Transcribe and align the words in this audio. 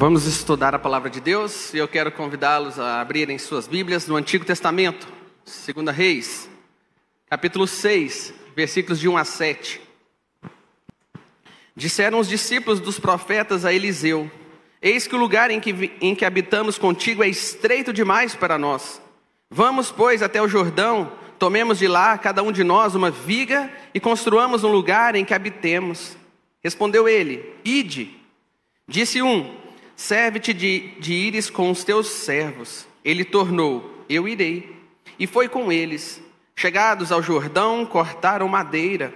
Vamos 0.00 0.24
estudar 0.24 0.74
a 0.74 0.78
palavra 0.78 1.10
de 1.10 1.20
Deus 1.20 1.74
e 1.74 1.76
eu 1.76 1.86
quero 1.86 2.10
convidá-los 2.10 2.78
a 2.78 3.02
abrirem 3.02 3.36
suas 3.36 3.68
Bíblias 3.68 4.08
no 4.08 4.16
Antigo 4.16 4.46
Testamento, 4.46 5.06
2 5.44 5.94
Reis, 5.94 6.48
capítulo 7.28 7.66
6, 7.66 8.32
versículos 8.56 8.98
de 8.98 9.06
1 9.06 9.18
a 9.18 9.24
7. 9.26 9.78
Disseram 11.76 12.18
os 12.18 12.30
discípulos 12.30 12.80
dos 12.80 12.98
profetas 12.98 13.66
a 13.66 13.74
Eliseu: 13.74 14.30
Eis 14.80 15.06
que 15.06 15.14
o 15.14 15.18
lugar 15.18 15.50
em 15.50 15.60
que, 15.60 15.92
em 16.00 16.14
que 16.14 16.24
habitamos 16.24 16.78
contigo 16.78 17.22
é 17.22 17.28
estreito 17.28 17.92
demais 17.92 18.34
para 18.34 18.56
nós. 18.56 19.02
Vamos, 19.50 19.92
pois, 19.92 20.22
até 20.22 20.40
o 20.40 20.48
Jordão, 20.48 21.12
tomemos 21.38 21.78
de 21.78 21.86
lá, 21.86 22.16
cada 22.16 22.42
um 22.42 22.50
de 22.50 22.64
nós, 22.64 22.94
uma 22.94 23.10
viga 23.10 23.70
e 23.92 24.00
construamos 24.00 24.64
um 24.64 24.72
lugar 24.72 25.14
em 25.14 25.26
que 25.26 25.34
habitemos. 25.34 26.16
Respondeu 26.64 27.06
ele: 27.06 27.54
Ide. 27.62 28.18
Disse 28.88 29.20
um: 29.20 29.59
Serve-te 30.00 30.54
de, 30.54 30.92
de 30.98 31.12
ires 31.12 31.50
com 31.50 31.70
os 31.70 31.84
teus 31.84 32.06
servos. 32.08 32.86
Ele 33.04 33.22
tornou: 33.22 34.02
Eu 34.08 34.26
irei. 34.26 34.74
E 35.18 35.26
foi 35.26 35.46
com 35.46 35.70
eles. 35.70 36.22
Chegados 36.56 37.12
ao 37.12 37.22
Jordão, 37.22 37.84
cortaram 37.84 38.48
madeira. 38.48 39.12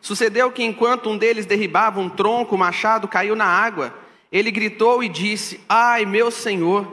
Sucedeu 0.00 0.52
que 0.52 0.62
enquanto 0.62 1.10
um 1.10 1.18
deles 1.18 1.46
derribava 1.46 1.98
um 1.98 2.08
tronco, 2.08 2.54
o 2.54 2.58
machado 2.58 3.08
caiu 3.08 3.34
na 3.34 3.44
água. 3.44 3.92
Ele 4.30 4.52
gritou 4.52 5.02
e 5.02 5.08
disse: 5.08 5.58
Ai, 5.68 6.06
meu 6.06 6.30
senhor, 6.30 6.86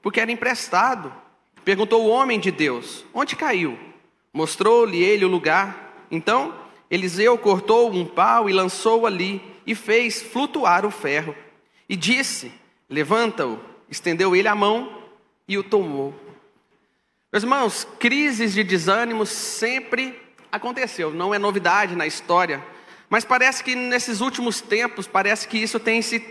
porque 0.00 0.20
era 0.20 0.30
emprestado. 0.30 1.12
Perguntou 1.64 2.04
o 2.04 2.08
homem 2.08 2.38
de 2.38 2.52
Deus: 2.52 3.04
Onde 3.12 3.34
caiu? 3.34 3.76
Mostrou-lhe 4.32 5.02
ele 5.02 5.24
o 5.24 5.28
lugar. 5.28 6.06
Então 6.12 6.54
Eliseu 6.88 7.36
cortou 7.38 7.92
um 7.92 8.06
pau 8.06 8.48
e 8.48 8.52
lançou 8.52 9.04
ali, 9.04 9.42
e 9.66 9.74
fez 9.74 10.22
flutuar 10.22 10.86
o 10.86 10.92
ferro. 10.92 11.34
E 11.88 11.96
disse: 11.96 12.52
Levanta-o, 12.88 13.58
estendeu 13.88 14.34
ele 14.36 14.48
a 14.48 14.54
mão 14.54 15.02
e 15.48 15.56
o 15.56 15.62
tomou. 15.62 16.14
Meus 17.32 17.42
irmãos, 17.42 17.86
crises 17.98 18.54
de 18.54 18.62
desânimo 18.62 19.26
sempre 19.26 20.20
aconteceu, 20.52 21.12
não 21.12 21.34
é 21.34 21.38
novidade 21.38 21.96
na 21.96 22.06
história, 22.06 22.64
mas 23.10 23.24
parece 23.24 23.64
que 23.64 23.74
nesses 23.74 24.20
últimos 24.20 24.60
tempos, 24.60 25.06
parece 25.06 25.48
que 25.48 25.58
isso 25.58 25.80
tem 25.80 26.00
se 26.00 26.24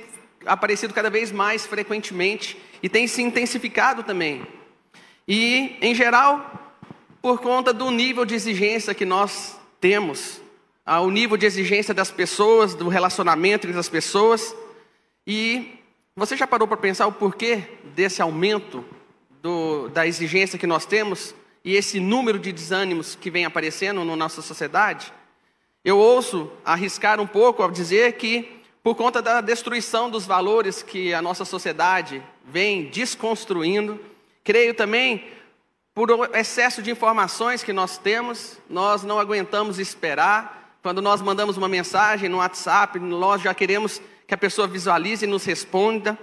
aparecido 0.45 0.93
cada 0.93 1.09
vez 1.09 1.31
mais 1.31 1.65
frequentemente 1.65 2.57
e 2.81 2.89
tem 2.89 3.07
se 3.07 3.21
intensificado 3.21 4.03
também. 4.03 4.45
E, 5.27 5.77
em 5.81 5.93
geral, 5.93 6.73
por 7.21 7.39
conta 7.39 7.71
do 7.71 7.89
nível 7.91 8.25
de 8.25 8.35
exigência 8.35 8.93
que 8.93 9.05
nós 9.05 9.57
temos, 9.79 10.41
o 10.85 11.09
nível 11.09 11.37
de 11.37 11.45
exigência 11.45 11.93
das 11.93 12.11
pessoas, 12.11 12.75
do 12.75 12.89
relacionamento 12.89 13.67
entre 13.67 13.79
as 13.79 13.87
pessoas, 13.87 14.53
e 15.25 15.79
você 16.15 16.37
já 16.37 16.45
parou 16.45 16.67
para 16.67 16.77
pensar 16.77 17.07
o 17.07 17.11
porquê 17.11 17.63
desse 17.95 18.21
aumento 18.21 18.85
do, 19.41 19.89
da 19.89 20.05
exigência 20.05 20.59
que 20.59 20.67
nós 20.67 20.85
temos 20.85 21.33
e 21.65 21.75
esse 21.75 21.99
número 21.99 22.37
de 22.37 22.51
desânimos 22.51 23.15
que 23.15 23.31
vem 23.31 23.45
aparecendo 23.45 24.05
na 24.05 24.15
nossa 24.15 24.41
sociedade? 24.41 25.11
Eu 25.83 25.97
ouço 25.97 26.51
arriscar 26.63 27.19
um 27.19 27.25
pouco 27.25 27.63
ao 27.63 27.71
dizer 27.71 28.13
que, 28.13 28.61
por 28.83 28.95
conta 28.95 29.21
da 29.21 29.41
destruição 29.41 30.09
dos 30.09 30.25
valores 30.25 30.83
que 30.83 31.13
a 31.13 31.21
nossa 31.21 31.45
sociedade 31.45 32.21
vem 32.45 32.85
desconstruindo, 32.85 33.99
creio 34.43 34.73
também 34.75 35.25
por 35.95 36.29
excesso 36.35 36.81
de 36.81 36.91
informações 36.91 37.63
que 37.63 37.73
nós 37.73 37.97
temos, 37.97 38.59
nós 38.69 39.03
não 39.03 39.19
aguentamos 39.19 39.79
esperar. 39.79 40.77
Quando 40.83 41.01
nós 41.01 41.21
mandamos 41.21 41.57
uma 41.57 41.67
mensagem 41.67 42.29
no 42.29 42.37
WhatsApp, 42.37 42.99
nós 42.99 43.41
já 43.41 43.53
queremos 43.53 44.01
que 44.27 44.33
a 44.33 44.37
pessoa 44.37 44.67
visualize 44.67 45.25
e 45.25 45.27
nos 45.27 45.45
responda. 45.45 46.17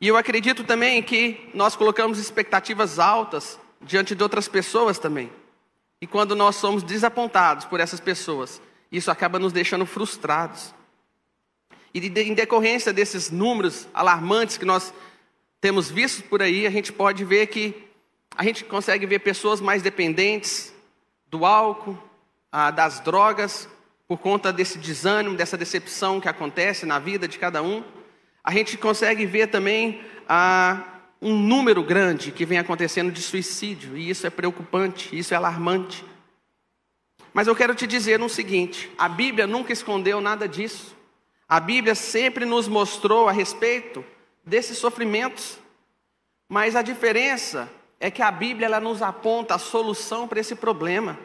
E 0.00 0.08
eu 0.08 0.16
acredito 0.16 0.64
também 0.64 1.02
que 1.02 1.50
nós 1.54 1.74
colocamos 1.74 2.18
expectativas 2.18 2.98
altas 2.98 3.58
diante 3.80 4.14
de 4.14 4.22
outras 4.22 4.48
pessoas 4.48 4.98
também. 4.98 5.30
E 6.00 6.06
quando 6.06 6.36
nós 6.36 6.56
somos 6.56 6.82
desapontados 6.82 7.64
por 7.64 7.80
essas 7.80 8.00
pessoas, 8.00 8.60
isso 8.92 9.10
acaba 9.10 9.38
nos 9.38 9.52
deixando 9.52 9.86
frustrados. 9.86 10.74
E 11.94 12.00
de, 12.00 12.22
em 12.22 12.34
decorrência 12.34 12.92
desses 12.92 13.30
números 13.30 13.88
alarmantes 13.94 14.58
que 14.58 14.64
nós 14.64 14.92
temos 15.60 15.90
visto 15.90 16.22
por 16.24 16.42
aí, 16.42 16.66
a 16.66 16.70
gente 16.70 16.92
pode 16.92 17.24
ver 17.24 17.46
que 17.46 17.86
a 18.36 18.44
gente 18.44 18.64
consegue 18.64 19.06
ver 19.06 19.20
pessoas 19.20 19.60
mais 19.60 19.82
dependentes 19.82 20.74
do 21.28 21.46
álcool, 21.46 21.98
ah, 22.52 22.70
das 22.70 23.00
drogas, 23.00 23.68
por 24.08 24.18
conta 24.18 24.52
desse 24.52 24.78
desânimo, 24.78 25.36
dessa 25.36 25.56
decepção 25.56 26.20
que 26.20 26.28
acontece 26.28 26.86
na 26.86 26.98
vida 26.98 27.26
de 27.26 27.38
cada 27.38 27.62
um, 27.62 27.82
a 28.42 28.52
gente 28.52 28.76
consegue 28.78 29.26
ver 29.26 29.48
também 29.48 30.00
ah, 30.28 30.82
um 31.20 31.36
número 31.36 31.82
grande 31.82 32.30
que 32.30 32.46
vem 32.46 32.58
acontecendo 32.58 33.10
de 33.10 33.20
suicídio, 33.20 33.96
e 33.96 34.08
isso 34.08 34.26
é 34.26 34.30
preocupante, 34.30 35.16
isso 35.16 35.34
é 35.34 35.36
alarmante. 35.36 36.04
Mas 37.34 37.48
eu 37.48 37.56
quero 37.56 37.74
te 37.74 37.86
dizer 37.86 38.20
o 38.22 38.28
seguinte: 38.28 38.90
a 38.96 39.08
Bíblia 39.08 39.46
nunca 39.46 39.72
escondeu 39.72 40.20
nada 40.20 40.48
disso. 40.48 40.96
A 41.48 41.60
Bíblia 41.60 41.94
sempre 41.94 42.44
nos 42.44 42.66
mostrou 42.66 43.28
a 43.28 43.32
respeito 43.32 44.04
desses 44.44 44.78
sofrimentos. 44.78 45.58
Mas 46.48 46.76
a 46.76 46.82
diferença 46.82 47.68
é 47.98 48.10
que 48.10 48.22
a 48.22 48.30
Bíblia 48.30 48.66
ela 48.66 48.80
nos 48.80 49.02
aponta 49.02 49.54
a 49.54 49.58
solução 49.58 50.26
para 50.26 50.40
esse 50.40 50.54
problema. 50.54 51.18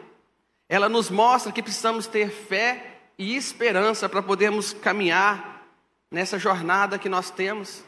Ela 0.72 0.88
nos 0.88 1.10
mostra 1.10 1.52
que 1.52 1.62
precisamos 1.62 2.06
ter 2.06 2.30
fé 2.30 2.96
e 3.18 3.36
esperança 3.36 4.08
para 4.08 4.22
podermos 4.22 4.72
caminhar 4.72 5.66
nessa 6.10 6.38
jornada 6.38 6.98
que 6.98 7.10
nós 7.10 7.28
temos. 7.28 7.84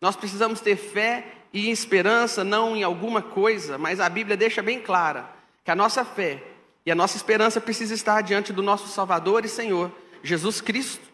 Nós 0.00 0.14
precisamos 0.14 0.60
ter 0.60 0.76
fé 0.76 1.26
e 1.52 1.72
esperança 1.72 2.44
não 2.44 2.76
em 2.76 2.84
alguma 2.84 3.20
coisa, 3.20 3.76
mas 3.76 3.98
a 3.98 4.08
Bíblia 4.08 4.36
deixa 4.36 4.62
bem 4.62 4.80
clara 4.80 5.28
que 5.64 5.72
a 5.72 5.74
nossa 5.74 6.04
fé 6.04 6.40
e 6.86 6.92
a 6.92 6.94
nossa 6.94 7.16
esperança 7.16 7.60
precisa 7.60 7.94
estar 7.94 8.20
diante 8.20 8.52
do 8.52 8.62
nosso 8.62 8.86
Salvador 8.86 9.44
e 9.44 9.48
Senhor, 9.48 9.90
Jesus 10.22 10.60
Cristo. 10.60 11.08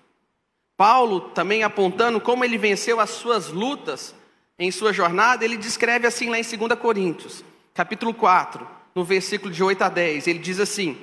Paulo, 0.77 1.31
também 1.31 1.63
apontando 1.63 2.21
como 2.21 2.45
ele 2.45 2.59
venceu 2.59 3.01
as 3.01 3.09
suas 3.09 3.49
lutas 3.49 4.15
em 4.59 4.71
sua 4.71 4.93
jornada, 4.93 5.47
ele 5.47 5.57
descreve 5.57 6.07
assim 6.07 6.29
lá 6.29 6.39
em 6.39 6.43
2 6.43 6.79
Coríntios, 6.79 7.43
capítulo 7.73 8.13
4, 8.13 8.76
no 8.97 9.05
versículo 9.05 9.53
de 9.53 9.63
8 9.63 9.83
a 9.83 9.89
10. 9.91 10.27
Ele 10.27 10.39
diz 10.39 10.59
assim: 10.59 10.97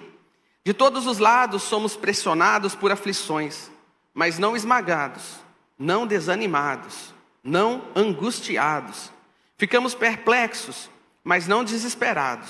De 0.66 0.74
todos 0.74 1.06
os 1.06 1.20
lados 1.20 1.62
somos 1.62 1.96
pressionados 1.96 2.74
por 2.74 2.92
aflições, 2.92 3.70
mas 4.12 4.40
não 4.40 4.56
esmagados, 4.56 5.40
não 5.78 6.08
desanimados, 6.08 7.14
não 7.44 7.84
angustiados. 7.96 9.12
Ficamos 9.56 9.94
perplexos, 9.94 10.90
mas 11.24 11.48
não 11.48 11.64
desesperados. 11.64 12.50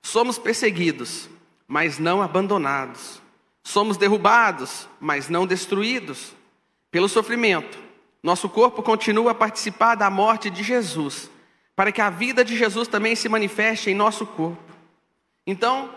Somos 0.00 0.38
perseguidos, 0.38 1.28
mas 1.66 1.98
não 1.98 2.22
abandonados. 2.22 3.20
Somos 3.64 3.96
derrubados, 3.96 4.88
mas 5.00 5.28
não 5.28 5.44
destruídos. 5.44 6.32
Pelo 6.92 7.08
sofrimento, 7.08 7.76
nosso 8.22 8.48
corpo 8.48 8.84
continua 8.84 9.32
a 9.32 9.34
participar 9.34 9.96
da 9.96 10.08
morte 10.08 10.48
de 10.48 10.62
Jesus, 10.62 11.28
para 11.74 11.90
que 11.90 12.00
a 12.00 12.08
vida 12.08 12.44
de 12.44 12.56
Jesus 12.56 12.86
também 12.86 13.16
se 13.16 13.28
manifeste 13.28 13.90
em 13.90 13.94
nosso 13.94 14.24
corpo. 14.24 14.65
Então, 15.46 15.90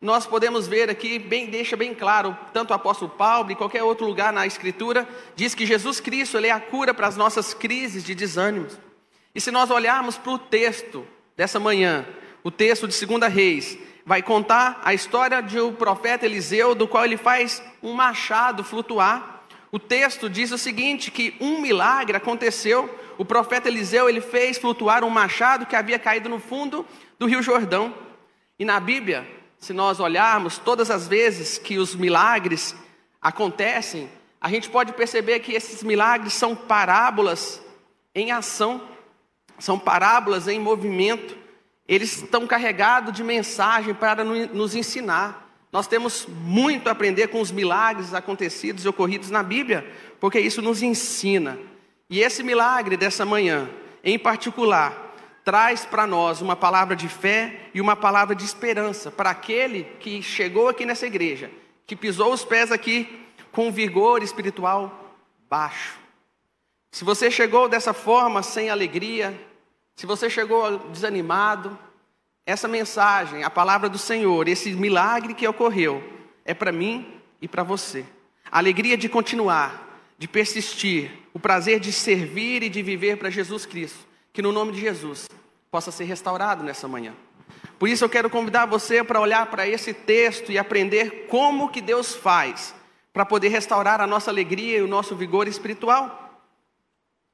nós 0.00 0.26
podemos 0.26 0.66
ver 0.66 0.90
aqui, 0.90 1.18
bem, 1.18 1.46
deixa 1.46 1.76
bem 1.76 1.94
claro, 1.94 2.36
tanto 2.52 2.70
o 2.70 2.74
apóstolo 2.74 3.10
Paulo 3.10 3.50
e 3.50 3.56
qualquer 3.56 3.82
outro 3.82 4.06
lugar 4.06 4.32
na 4.32 4.46
Escritura, 4.46 5.08
diz 5.36 5.54
que 5.54 5.66
Jesus 5.66 6.00
Cristo 6.00 6.36
ele 6.36 6.48
é 6.48 6.50
a 6.50 6.60
cura 6.60 6.92
para 6.92 7.06
as 7.06 7.16
nossas 7.16 7.54
crises 7.54 8.04
de 8.04 8.14
desânimos. 8.14 8.78
E 9.34 9.40
se 9.40 9.50
nós 9.50 9.70
olharmos 9.70 10.18
para 10.18 10.32
o 10.32 10.38
texto 10.38 11.06
dessa 11.36 11.58
manhã, 11.58 12.06
o 12.44 12.50
texto 12.50 12.86
de 12.86 13.06
2 13.06 13.32
Reis, 13.32 13.78
vai 14.04 14.22
contar 14.22 14.80
a 14.84 14.92
história 14.92 15.40
de 15.40 15.60
um 15.60 15.72
profeta 15.74 16.26
Eliseu, 16.26 16.74
do 16.74 16.88
qual 16.88 17.04
ele 17.04 17.16
faz 17.16 17.62
um 17.82 17.92
machado 17.92 18.64
flutuar. 18.64 19.44
O 19.70 19.78
texto 19.78 20.28
diz 20.28 20.50
o 20.50 20.58
seguinte, 20.58 21.10
que 21.10 21.36
um 21.40 21.60
milagre 21.60 22.16
aconteceu, 22.16 22.92
o 23.16 23.24
profeta 23.24 23.68
Eliseu 23.68 24.08
ele 24.08 24.20
fez 24.20 24.58
flutuar 24.58 25.04
um 25.04 25.10
machado 25.10 25.64
que 25.64 25.76
havia 25.76 25.98
caído 25.98 26.28
no 26.28 26.38
fundo 26.38 26.84
do 27.18 27.26
Rio 27.26 27.42
Jordão. 27.42 27.94
E 28.62 28.64
na 28.64 28.78
Bíblia, 28.78 29.28
se 29.58 29.72
nós 29.72 29.98
olharmos 29.98 30.56
todas 30.56 30.88
as 30.88 31.08
vezes 31.08 31.58
que 31.58 31.78
os 31.78 31.96
milagres 31.96 32.76
acontecem, 33.20 34.08
a 34.40 34.48
gente 34.48 34.70
pode 34.70 34.92
perceber 34.92 35.40
que 35.40 35.52
esses 35.52 35.82
milagres 35.82 36.32
são 36.32 36.54
parábolas 36.54 37.60
em 38.14 38.30
ação, 38.30 38.80
são 39.58 39.76
parábolas 39.76 40.46
em 40.46 40.60
movimento. 40.60 41.36
Eles 41.88 42.18
estão 42.18 42.46
carregados 42.46 43.12
de 43.12 43.24
mensagem 43.24 43.94
para 43.94 44.22
nos 44.22 44.76
ensinar. 44.76 45.52
Nós 45.72 45.88
temos 45.88 46.28
muito 46.28 46.86
a 46.86 46.92
aprender 46.92 47.26
com 47.26 47.40
os 47.40 47.50
milagres 47.50 48.14
acontecidos 48.14 48.84
e 48.84 48.88
ocorridos 48.88 49.28
na 49.28 49.42
Bíblia, 49.42 49.84
porque 50.20 50.38
isso 50.38 50.62
nos 50.62 50.84
ensina. 50.84 51.58
E 52.08 52.20
esse 52.20 52.44
milagre 52.44 52.96
dessa 52.96 53.24
manhã, 53.24 53.68
em 54.04 54.16
particular, 54.16 55.11
traz 55.44 55.84
para 55.84 56.06
nós 56.06 56.40
uma 56.40 56.56
palavra 56.56 56.94
de 56.94 57.08
fé 57.08 57.68
e 57.74 57.80
uma 57.80 57.96
palavra 57.96 58.34
de 58.34 58.44
esperança 58.44 59.10
para 59.10 59.30
aquele 59.30 59.84
que 60.00 60.22
chegou 60.22 60.68
aqui 60.68 60.84
nessa 60.86 61.06
igreja, 61.06 61.50
que 61.86 61.96
pisou 61.96 62.32
os 62.32 62.44
pés 62.44 62.70
aqui 62.70 63.20
com 63.50 63.70
vigor 63.70 64.22
espiritual 64.22 64.98
baixo, 65.48 65.98
Se 66.90 67.04
você 67.04 67.30
chegou 67.30 67.68
dessa 67.68 67.92
forma, 67.92 68.42
sem 68.42 68.70
alegria, 68.70 69.38
se 69.94 70.06
você 70.06 70.30
chegou 70.30 70.78
desanimado, 70.88 71.78
essa 72.46 72.66
mensagem, 72.66 73.44
a 73.44 73.50
palavra 73.50 73.88
do 73.88 73.98
Senhor, 73.98 74.48
esse 74.48 74.72
milagre 74.72 75.34
que 75.34 75.46
ocorreu, 75.46 76.02
é 76.44 76.54
para 76.54 76.72
mim 76.72 77.20
e 77.40 77.46
para 77.46 77.62
você. 77.62 78.04
A 78.50 78.58
alegria 78.58 78.96
de 78.96 79.08
continuar, 79.08 80.00
de 80.18 80.26
persistir, 80.26 81.10
o 81.34 81.38
prazer 81.38 81.78
de 81.78 81.92
servir 81.92 82.62
e 82.62 82.70
de 82.70 82.82
viver 82.82 83.18
para 83.18 83.30
Jesus 83.30 83.66
Cristo. 83.66 84.06
Que 84.32 84.42
no 84.42 84.52
nome 84.52 84.72
de 84.72 84.80
Jesus 84.80 85.28
possa 85.70 85.90
ser 85.90 86.04
restaurado 86.04 86.62
nessa 86.62 86.88
manhã. 86.88 87.14
Por 87.78 87.88
isso 87.88 88.04
eu 88.04 88.08
quero 88.08 88.30
convidar 88.30 88.66
você 88.66 89.02
para 89.02 89.20
olhar 89.20 89.46
para 89.46 89.66
esse 89.66 89.92
texto 89.92 90.52
e 90.52 90.58
aprender 90.58 91.26
como 91.28 91.68
que 91.68 91.80
Deus 91.80 92.14
faz 92.14 92.74
para 93.12 93.26
poder 93.26 93.48
restaurar 93.48 94.00
a 94.00 94.06
nossa 94.06 94.30
alegria 94.30 94.78
e 94.78 94.82
o 94.82 94.86
nosso 94.86 95.14
vigor 95.16 95.48
espiritual. 95.48 96.40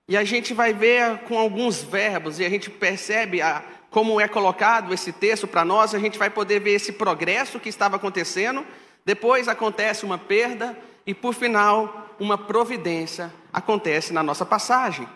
E 0.09 0.17
a 0.17 0.25
gente 0.25 0.55
vai 0.55 0.73
ver 0.73 1.19
com 1.29 1.39
alguns 1.39 1.83
verbos 1.83 2.41
e 2.41 2.45
a 2.45 2.49
gente 2.49 2.71
percebe 2.71 3.43
a, 3.43 3.63
como 3.91 4.21
é 4.21 4.27
colocado 4.27 4.93
esse 4.93 5.13
texto 5.13 5.47
para 5.47 5.65
nós, 5.65 5.95
a 5.95 5.99
gente 5.99 6.19
vai 6.19 6.31
poder 6.31 6.61
ver 6.61 6.73
esse 6.73 6.93
progresso 6.93 7.61
que 7.61 7.69
estava 7.69 7.97
acontecendo, 7.97 8.67
depois 9.05 9.49
acontece 9.49 10.05
uma 10.05 10.17
perda 10.17 10.77
e 11.07 11.15
por 11.15 11.35
final 11.35 12.15
uma 12.19 12.39
providência 12.39 13.33
acontece 13.53 14.13
na 14.13 14.23
nossa 14.23 14.47
passagem. 14.47 15.07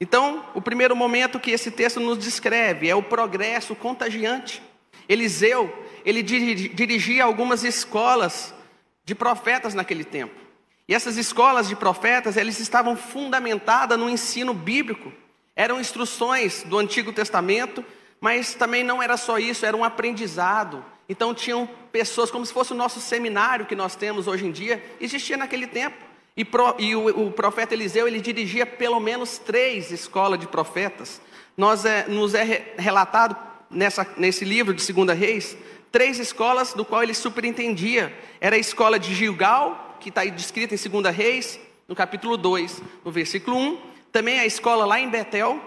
Então, 0.00 0.44
o 0.54 0.60
primeiro 0.60 0.94
momento 0.94 1.40
que 1.40 1.50
esse 1.50 1.70
texto 1.70 2.00
nos 2.00 2.18
descreve 2.18 2.88
é 2.88 2.94
o 2.94 3.02
progresso 3.02 3.74
contagiante. 3.74 4.62
Eliseu, 5.08 5.72
ele 6.04 6.22
dirigia 6.22 7.24
algumas 7.24 7.64
escolas 7.64 8.54
de 9.04 9.14
profetas 9.14 9.74
naquele 9.74 10.04
tempo. 10.04 10.34
E 10.88 10.94
essas 10.94 11.16
escolas 11.16 11.68
de 11.68 11.74
profetas, 11.74 12.36
eles 12.36 12.60
estavam 12.60 12.96
fundamentadas 12.96 13.98
no 13.98 14.08
ensino 14.08 14.52
bíblico. 14.54 15.12
Eram 15.54 15.80
instruções 15.80 16.62
do 16.64 16.78
Antigo 16.78 17.12
Testamento, 17.12 17.84
mas 18.20 18.54
também 18.54 18.84
não 18.84 19.02
era 19.02 19.16
só 19.16 19.38
isso, 19.38 19.66
era 19.66 19.76
um 19.76 19.82
aprendizado. 19.82 20.84
Então 21.08 21.34
tinham 21.34 21.68
pessoas, 21.90 22.30
como 22.30 22.44
se 22.44 22.52
fosse 22.52 22.72
o 22.72 22.76
nosso 22.76 23.00
seminário 23.00 23.66
que 23.66 23.74
nós 23.74 23.96
temos 23.96 24.26
hoje 24.26 24.46
em 24.46 24.52
dia, 24.52 24.84
existia 25.00 25.36
naquele 25.36 25.66
tempo. 25.66 26.05
E, 26.36 26.44
pro, 26.44 26.74
e 26.78 26.94
o, 26.94 27.26
o, 27.26 27.30
profeta 27.30 27.72
Eliseu, 27.72 28.06
ele 28.06 28.20
dirigia 28.20 28.66
pelo 28.66 29.00
menos 29.00 29.38
três 29.38 29.90
escolas 29.90 30.38
de 30.38 30.46
profetas. 30.46 31.20
Nós 31.56 31.86
é, 31.86 32.06
nos 32.06 32.34
é 32.34 32.74
relatado 32.76 33.34
nessa, 33.70 34.06
nesse 34.18 34.44
livro 34.44 34.74
de 34.74 34.82
Segunda 34.82 35.14
Reis, 35.14 35.56
três 35.90 36.18
escolas 36.18 36.74
do 36.74 36.84
qual 36.84 37.02
ele 37.02 37.14
superintendia. 37.14 38.14
Era 38.38 38.56
a 38.56 38.58
escola 38.58 38.98
de 38.98 39.14
Gilgal, 39.14 39.96
que 39.98 40.10
está 40.10 40.24
descrita 40.26 40.74
em 40.74 40.78
Segunda 40.78 41.10
Reis, 41.10 41.58
no 41.88 41.94
capítulo 41.94 42.36
2, 42.36 42.82
no 43.02 43.10
versículo 43.10 43.56
1. 43.56 43.78
Também 44.12 44.38
a 44.38 44.44
escola 44.44 44.84
lá 44.84 45.00
em 45.00 45.08
Betel, 45.08 45.58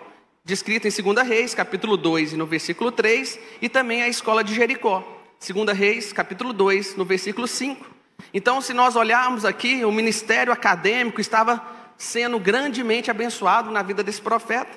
descrita 0.45 0.87
em 0.87 0.91
Segunda 0.91 1.23
Reis, 1.23 1.55
capítulo 1.55 1.97
2 1.97 2.33
e 2.33 2.37
no 2.37 2.45
versículo 2.45 2.91
3. 2.91 3.39
E 3.59 3.67
também 3.67 4.03
a 4.03 4.07
escola 4.07 4.43
de 4.43 4.53
Jericó, 4.53 5.03
Segunda 5.39 5.73
Reis, 5.73 6.13
capítulo 6.13 6.53
2, 6.53 6.95
no 6.95 7.05
versículo 7.05 7.47
5. 7.47 7.98
Então, 8.33 8.61
se 8.61 8.73
nós 8.73 8.95
olharmos 8.95 9.45
aqui, 9.45 9.83
o 9.85 9.91
ministério 9.91 10.53
acadêmico 10.53 11.19
estava 11.21 11.61
sendo 11.97 12.39
grandemente 12.39 13.11
abençoado 13.11 13.71
na 13.71 13.81
vida 13.81 14.03
desse 14.03 14.21
profeta. 14.21 14.71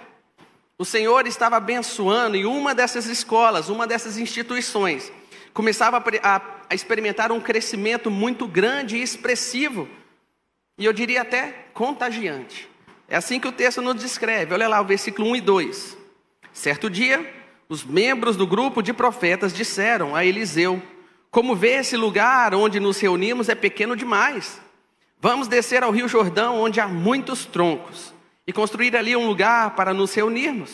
O 0.78 0.84
Senhor 0.84 1.26
estava 1.26 1.56
abençoando 1.56 2.36
e 2.36 2.44
uma 2.44 2.74
dessas 2.74 3.06
escolas, 3.06 3.68
uma 3.68 3.86
dessas 3.86 4.18
instituições, 4.18 5.12
começava 5.54 6.02
a, 6.22 6.42
a 6.68 6.74
experimentar 6.74 7.30
um 7.30 7.40
crescimento 7.40 8.10
muito 8.10 8.48
grande 8.48 8.96
e 8.96 9.02
expressivo, 9.02 9.88
e 10.78 10.84
eu 10.84 10.92
diria 10.92 11.22
até 11.22 11.66
contagiante. 11.72 12.68
É 13.08 13.16
assim 13.16 13.38
que 13.38 13.46
o 13.46 13.52
texto 13.52 13.82
nos 13.82 13.96
descreve. 13.96 14.54
Olha 14.54 14.66
lá 14.66 14.80
o 14.80 14.86
versículo 14.86 15.28
1 15.30 15.36
e 15.36 15.40
2. 15.42 15.98
Certo 16.52 16.88
dia, 16.88 17.34
os 17.68 17.84
membros 17.84 18.36
do 18.36 18.46
grupo 18.46 18.82
de 18.82 18.92
profetas 18.92 19.52
disseram 19.52 20.16
a 20.16 20.24
Eliseu: 20.24 20.82
Como 21.32 21.56
vê 21.56 21.76
esse 21.76 21.96
lugar 21.96 22.54
onde 22.54 22.78
nos 22.78 23.00
reunimos 23.00 23.48
é 23.48 23.54
pequeno 23.54 23.96
demais. 23.96 24.60
Vamos 25.18 25.48
descer 25.48 25.82
ao 25.82 25.90
rio 25.90 26.06
Jordão, 26.06 26.60
onde 26.60 26.78
há 26.78 26.86
muitos 26.86 27.46
troncos 27.46 28.12
e 28.46 28.52
construir 28.52 28.94
ali 28.94 29.16
um 29.16 29.26
lugar 29.26 29.74
para 29.74 29.94
nos 29.94 30.12
reunirmos. 30.12 30.70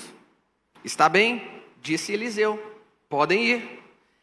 Está 0.84 1.08
bem, 1.08 1.49
disse 1.81 2.12
Eliseu, 2.12 2.60
podem 3.08 3.44
ir. 3.44 3.82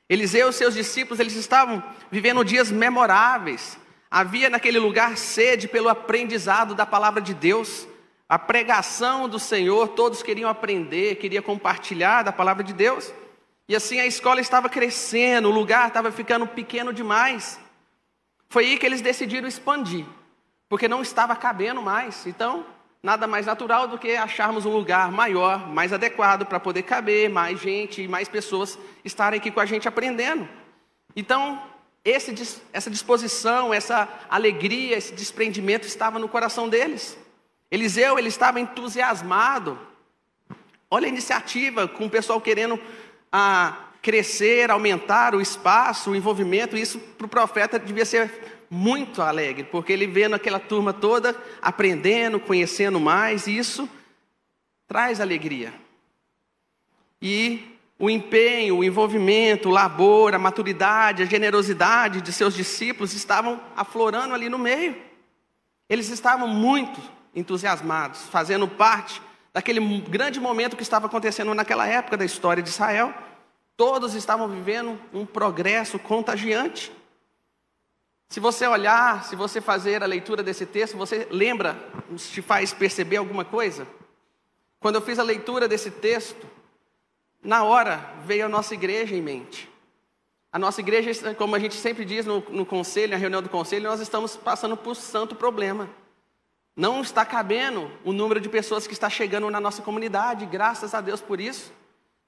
Eliseu 0.09 0.49
e 0.49 0.53
seus 0.53 0.73
discípulos, 0.73 1.21
eles 1.21 1.35
estavam 1.35 1.81
vivendo 2.11 2.43
dias 2.43 2.69
memoráveis. 2.69 3.79
Havia 4.11 4.49
naquele 4.49 4.77
lugar 4.77 5.17
sede 5.17 5.69
pelo 5.69 5.87
aprendizado 5.87 6.75
da 6.75 6.85
palavra 6.85 7.21
de 7.21 7.33
Deus, 7.33 7.87
a 8.27 8.37
pregação 8.37 9.29
do 9.29 9.39
Senhor, 9.39 9.87
todos 9.89 10.21
queriam 10.21 10.49
aprender, 10.49 11.15
queriam 11.15 11.41
compartilhar 11.41 12.23
da 12.23 12.33
palavra 12.33 12.61
de 12.61 12.73
Deus. 12.73 13.13
E 13.67 13.75
assim 13.75 13.99
a 13.99 14.05
escola 14.05 14.39
estava 14.39 14.69
crescendo, 14.69 15.49
o 15.49 15.51
lugar 15.51 15.87
estava 15.87 16.11
ficando 16.11 16.45
pequeno 16.45 16.93
demais. 16.93 17.59
Foi 18.47 18.65
aí 18.65 18.77
que 18.77 18.85
eles 18.85 19.01
decidiram 19.01 19.47
expandir, 19.47 20.05
porque 20.69 20.87
não 20.87 21.01
estava 21.01 21.35
cabendo 21.35 21.81
mais. 21.81 22.27
Então, 22.27 22.65
nada 23.01 23.27
mais 23.27 23.45
natural 23.45 23.87
do 23.87 23.97
que 23.97 24.15
acharmos 24.15 24.65
um 24.65 24.71
lugar 24.71 25.11
maior, 25.11 25.67
mais 25.67 25.93
adequado 25.93 26.45
para 26.45 26.59
poder 26.59 26.83
caber 26.83 27.29
mais 27.29 27.59
gente 27.59 28.01
e 28.01 28.07
mais 28.07 28.27
pessoas 28.27 28.77
estarem 29.03 29.39
aqui 29.39 29.51
com 29.51 29.59
a 29.59 29.65
gente 29.65 29.87
aprendendo. 29.87 30.47
Então, 31.15 31.61
esse, 32.03 32.61
essa 32.71 32.89
disposição, 32.89 33.73
essa 33.73 34.07
alegria, 34.29 34.95
esse 34.95 35.13
desprendimento 35.13 35.87
estava 35.87 36.19
no 36.19 36.29
coração 36.29 36.69
deles. 36.69 37.17
Eliseu, 37.71 38.19
ele 38.19 38.27
estava 38.27 38.59
entusiasmado. 38.59 39.79
Olha 40.89 41.07
a 41.07 41.09
iniciativa 41.09 41.87
com 41.87 42.05
o 42.05 42.09
pessoal 42.09 42.39
querendo 42.39 42.79
ah, 43.37 43.89
crescer, 44.01 44.71
aumentar 44.71 45.35
o 45.35 45.41
espaço, 45.41 46.11
o 46.11 46.15
envolvimento. 46.15 46.77
Isso 46.77 46.97
para 46.97 47.25
o 47.25 47.29
profeta 47.29 47.77
devia 47.77 48.05
ser 48.05 48.31
muito 48.69 49.21
alegre, 49.21 49.65
porque 49.65 49.91
ele 49.91 50.07
vendo 50.07 50.35
aquela 50.35 50.57
turma 50.57 50.93
toda 50.93 51.35
aprendendo, 51.61 52.39
conhecendo 52.39 52.97
mais, 52.97 53.45
e 53.45 53.57
isso 53.57 53.89
traz 54.87 55.19
alegria. 55.19 55.73
E 57.21 57.77
o 57.99 58.09
empenho, 58.09 58.77
o 58.77 58.83
envolvimento, 58.85 59.67
o 59.67 59.71
labor, 59.73 60.33
a 60.33 60.39
maturidade, 60.39 61.21
a 61.21 61.25
generosidade 61.25 62.21
de 62.21 62.31
seus 62.31 62.55
discípulos 62.55 63.13
estavam 63.13 63.59
aflorando 63.75 64.33
ali 64.33 64.47
no 64.47 64.57
meio. 64.57 64.95
Eles 65.89 66.09
estavam 66.09 66.47
muito 66.47 67.01
entusiasmados, 67.35 68.21
fazendo 68.29 68.65
parte 68.65 69.21
daquele 69.55 69.79
grande 70.01 70.37
momento 70.37 70.75
que 70.75 70.83
estava 70.83 71.05
acontecendo 71.05 71.53
naquela 71.53 71.87
época 71.87 72.17
da 72.17 72.25
história 72.25 72.61
de 72.61 72.67
Israel. 72.67 73.13
Todos 73.77 74.13
estavam 74.13 74.49
vivendo 74.49 74.99
um 75.13 75.25
progresso 75.25 75.97
contagiante. 75.97 76.91
Se 78.27 78.41
você 78.41 78.67
olhar, 78.67 79.23
se 79.23 79.33
você 79.33 79.61
fazer 79.61 80.03
a 80.03 80.05
leitura 80.05 80.43
desse 80.43 80.65
texto, 80.65 80.97
você 80.97 81.25
lembra, 81.31 81.77
te 82.17 82.41
faz 82.41 82.73
perceber 82.73 83.15
alguma 83.15 83.45
coisa? 83.45 83.87
Quando 84.77 84.95
eu 84.95 85.01
fiz 85.01 85.19
a 85.19 85.23
leitura 85.23 85.69
desse 85.69 85.89
texto, 85.89 86.45
na 87.41 87.63
hora 87.63 88.13
veio 88.25 88.47
a 88.47 88.49
nossa 88.49 88.73
igreja 88.73 89.15
em 89.15 89.21
mente. 89.21 89.71
A 90.51 90.59
nossa 90.59 90.81
igreja, 90.81 91.33
como 91.33 91.55
a 91.55 91.59
gente 91.59 91.75
sempre 91.75 92.03
diz 92.03 92.25
no, 92.25 92.41
no 92.49 92.65
conselho, 92.65 93.13
na 93.13 93.17
reunião 93.17 93.41
do 93.41 93.47
conselho, 93.47 93.87
nós 93.89 94.01
estamos 94.01 94.35
passando 94.35 94.75
por 94.75 94.97
santo 94.97 95.33
problema. 95.33 95.89
Não 96.75 97.01
está 97.01 97.25
cabendo 97.25 97.89
o 98.03 98.11
número 98.11 98.41
de 98.41 98.49
pessoas 98.49 98.85
que 98.85 98.93
está 98.93 99.09
chegando 99.09 99.49
na 99.49 99.61
nossa 99.61 99.81
comunidade, 99.81 100.45
graças 100.45 100.93
a 100.93 100.99
Deus 100.99 101.21
por 101.21 101.39
isso. 101.39 101.71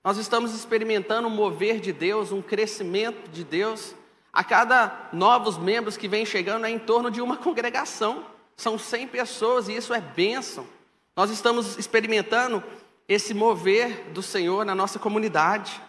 Nós 0.04 0.18
estamos 0.18 0.54
experimentando 0.54 1.28
um 1.28 1.32
mover 1.32 1.82
de 1.82 1.92
Deus, 1.92 2.32
um 2.32 2.42
crescimento 2.42 3.30
de 3.30 3.44
Deus. 3.44 3.94
A 4.32 4.46
cada 4.46 5.10
novos 5.12 5.58
membros 5.58 5.98
que 5.98 6.08
vem 6.08 6.26
chegando 6.26 6.66
é 6.66 6.70
em 6.70 6.80
torno 6.80 7.12
de 7.12 7.22
uma 7.22 7.36
congregação. 7.38 8.26
São 8.56 8.80
100 8.80 9.10
pessoas 9.10 9.68
e 9.68 9.76
isso 9.76 9.94
é 9.94 10.00
bênção. 10.00 10.66
Nós 11.14 11.30
estamos 11.30 11.78
experimentando 11.78 12.64
esse 13.08 13.34
mover 13.34 14.06
do 14.12 14.22
Senhor 14.22 14.64
na 14.64 14.74
nossa 14.74 14.98
comunidade. 14.98 15.82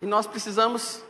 E 0.00 0.06
nós 0.06 0.26
precisamos 0.26 1.02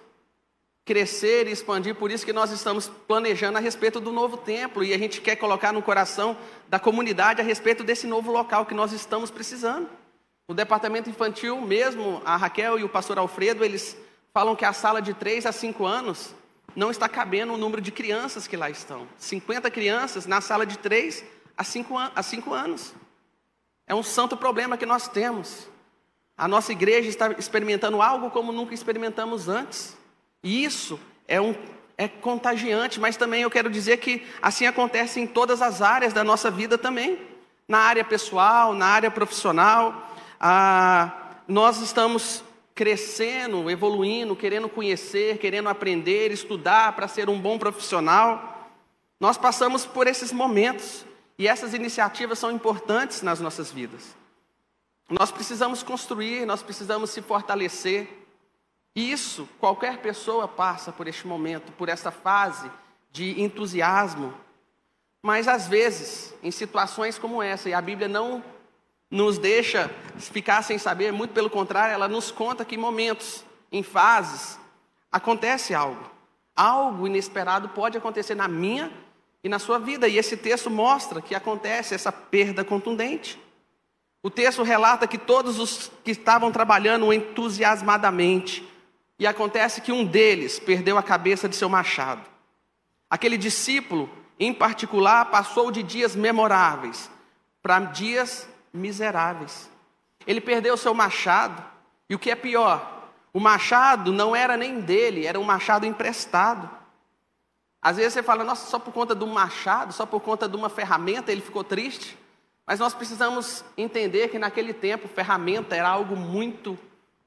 crescer 0.90 1.46
e 1.46 1.52
expandir, 1.52 1.94
por 1.94 2.10
isso 2.10 2.26
que 2.26 2.32
nós 2.32 2.50
estamos 2.50 2.88
planejando 3.06 3.56
a 3.56 3.60
respeito 3.60 4.00
do 4.00 4.10
novo 4.10 4.36
templo 4.36 4.82
e 4.82 4.92
a 4.92 4.98
gente 4.98 5.20
quer 5.20 5.36
colocar 5.36 5.72
no 5.72 5.80
coração 5.80 6.36
da 6.68 6.80
comunidade 6.80 7.40
a 7.40 7.44
respeito 7.44 7.84
desse 7.84 8.08
novo 8.08 8.32
local 8.32 8.66
que 8.66 8.74
nós 8.74 8.90
estamos 8.90 9.30
precisando. 9.30 9.88
O 10.48 10.52
departamento 10.52 11.08
infantil, 11.08 11.60
mesmo 11.60 12.20
a 12.24 12.36
Raquel 12.36 12.76
e 12.76 12.82
o 12.82 12.88
pastor 12.88 13.20
Alfredo, 13.20 13.64
eles 13.64 13.96
falam 14.34 14.56
que 14.56 14.64
a 14.64 14.72
sala 14.72 15.00
de 15.00 15.14
3 15.14 15.46
a 15.46 15.52
5 15.52 15.86
anos 15.86 16.34
não 16.74 16.90
está 16.90 17.08
cabendo 17.08 17.52
o 17.52 17.56
número 17.56 17.80
de 17.80 17.92
crianças 17.92 18.48
que 18.48 18.56
lá 18.56 18.68
estão. 18.68 19.06
50 19.16 19.70
crianças 19.70 20.26
na 20.26 20.40
sala 20.40 20.66
de 20.66 20.76
3 20.76 21.24
a 21.56 21.62
5, 21.62 21.94
a 22.16 22.20
5 22.20 22.52
anos. 22.52 22.92
É 23.86 23.94
um 23.94 24.02
santo 24.02 24.36
problema 24.36 24.76
que 24.76 24.86
nós 24.86 25.06
temos. 25.06 25.68
A 26.36 26.48
nossa 26.48 26.72
igreja 26.72 27.08
está 27.08 27.30
experimentando 27.38 28.02
algo 28.02 28.28
como 28.28 28.50
nunca 28.50 28.74
experimentamos 28.74 29.48
antes. 29.48 29.99
E 30.42 30.64
isso 30.64 30.98
é, 31.28 31.40
um, 31.40 31.54
é 31.96 32.08
contagiante, 32.08 32.98
mas 32.98 33.16
também 33.16 33.42
eu 33.42 33.50
quero 33.50 33.70
dizer 33.70 33.98
que 33.98 34.26
assim 34.40 34.66
acontece 34.66 35.20
em 35.20 35.26
todas 35.26 35.60
as 35.60 35.82
áreas 35.82 36.12
da 36.12 36.24
nossa 36.24 36.50
vida 36.50 36.78
também. 36.78 37.18
Na 37.68 37.78
área 37.78 38.04
pessoal, 38.04 38.74
na 38.74 38.86
área 38.86 39.10
profissional, 39.10 40.10
ah, 40.40 41.12
nós 41.46 41.80
estamos 41.80 42.42
crescendo, 42.74 43.70
evoluindo, 43.70 44.34
querendo 44.34 44.68
conhecer, 44.68 45.38
querendo 45.38 45.68
aprender, 45.68 46.32
estudar 46.32 46.94
para 46.94 47.06
ser 47.06 47.28
um 47.28 47.38
bom 47.38 47.58
profissional. 47.58 48.70
Nós 49.20 49.36
passamos 49.36 49.84
por 49.84 50.06
esses 50.06 50.32
momentos 50.32 51.04
e 51.38 51.46
essas 51.46 51.74
iniciativas 51.74 52.38
são 52.38 52.50
importantes 52.50 53.20
nas 53.20 53.38
nossas 53.38 53.70
vidas. 53.70 54.16
Nós 55.10 55.30
precisamos 55.30 55.82
construir, 55.82 56.46
nós 56.46 56.62
precisamos 56.62 57.10
se 57.10 57.20
fortalecer. 57.20 58.19
Isso, 59.00 59.48
qualquer 59.58 59.96
pessoa 59.98 60.46
passa 60.46 60.92
por 60.92 61.08
este 61.08 61.26
momento, 61.26 61.72
por 61.72 61.88
esta 61.88 62.10
fase 62.10 62.70
de 63.10 63.40
entusiasmo. 63.40 64.34
Mas 65.22 65.48
às 65.48 65.66
vezes, 65.66 66.34
em 66.42 66.50
situações 66.50 67.18
como 67.18 67.42
essa, 67.42 67.70
e 67.70 67.72
a 67.72 67.80
Bíblia 67.80 68.08
não 68.08 68.44
nos 69.10 69.38
deixa 69.38 69.90
ficar 70.18 70.60
sem 70.60 70.76
saber, 70.76 71.14
muito 71.14 71.32
pelo 71.32 71.48
contrário, 71.48 71.94
ela 71.94 72.08
nos 72.08 72.30
conta 72.30 72.62
que 72.62 72.74
em 72.74 72.78
momentos, 72.78 73.42
em 73.72 73.82
fases, 73.82 74.58
acontece 75.10 75.74
algo. 75.74 76.10
Algo 76.54 77.06
inesperado 77.06 77.70
pode 77.70 77.96
acontecer 77.96 78.34
na 78.34 78.48
minha 78.48 78.92
e 79.42 79.48
na 79.48 79.58
sua 79.58 79.78
vida, 79.78 80.08
e 80.08 80.18
esse 80.18 80.36
texto 80.36 80.68
mostra 80.68 81.22
que 81.22 81.34
acontece 81.34 81.94
essa 81.94 82.12
perda 82.12 82.62
contundente. 82.62 83.40
O 84.22 84.28
texto 84.28 84.62
relata 84.62 85.06
que 85.06 85.16
todos 85.16 85.58
os 85.58 85.90
que 86.04 86.10
estavam 86.10 86.52
trabalhando 86.52 87.10
entusiasmadamente, 87.10 88.69
e 89.20 89.26
acontece 89.26 89.82
que 89.82 89.92
um 89.92 90.02
deles 90.02 90.58
perdeu 90.58 90.96
a 90.96 91.02
cabeça 91.02 91.46
de 91.46 91.54
seu 91.54 91.68
machado. 91.68 92.22
Aquele 93.08 93.36
discípulo, 93.36 94.08
em 94.38 94.50
particular, 94.50 95.26
passou 95.26 95.70
de 95.70 95.82
dias 95.82 96.16
memoráveis 96.16 97.10
para 97.62 97.78
dias 97.80 98.48
miseráveis. 98.72 99.70
Ele 100.26 100.40
perdeu 100.40 100.74
seu 100.74 100.94
machado, 100.94 101.62
e 102.08 102.14
o 102.14 102.18
que 102.18 102.30
é 102.30 102.34
pior, 102.34 103.10
o 103.30 103.38
machado 103.38 104.10
não 104.10 104.34
era 104.34 104.56
nem 104.56 104.80
dele, 104.80 105.26
era 105.26 105.38
um 105.38 105.44
machado 105.44 105.84
emprestado. 105.84 106.70
Às 107.82 107.98
vezes 107.98 108.14
você 108.14 108.22
fala, 108.22 108.42
nossa, 108.42 108.70
só 108.70 108.78
por 108.78 108.92
conta 108.94 109.14
de 109.14 109.22
um 109.22 109.32
machado, 109.34 109.92
só 109.92 110.06
por 110.06 110.20
conta 110.20 110.48
de 110.48 110.56
uma 110.56 110.70
ferramenta 110.70 111.30
ele 111.30 111.42
ficou 111.42 111.62
triste. 111.62 112.16
Mas 112.66 112.80
nós 112.80 112.94
precisamos 112.94 113.62
entender 113.76 114.28
que 114.28 114.38
naquele 114.38 114.72
tempo 114.72 115.08
ferramenta 115.08 115.76
era 115.76 115.90
algo 115.90 116.16
muito 116.16 116.78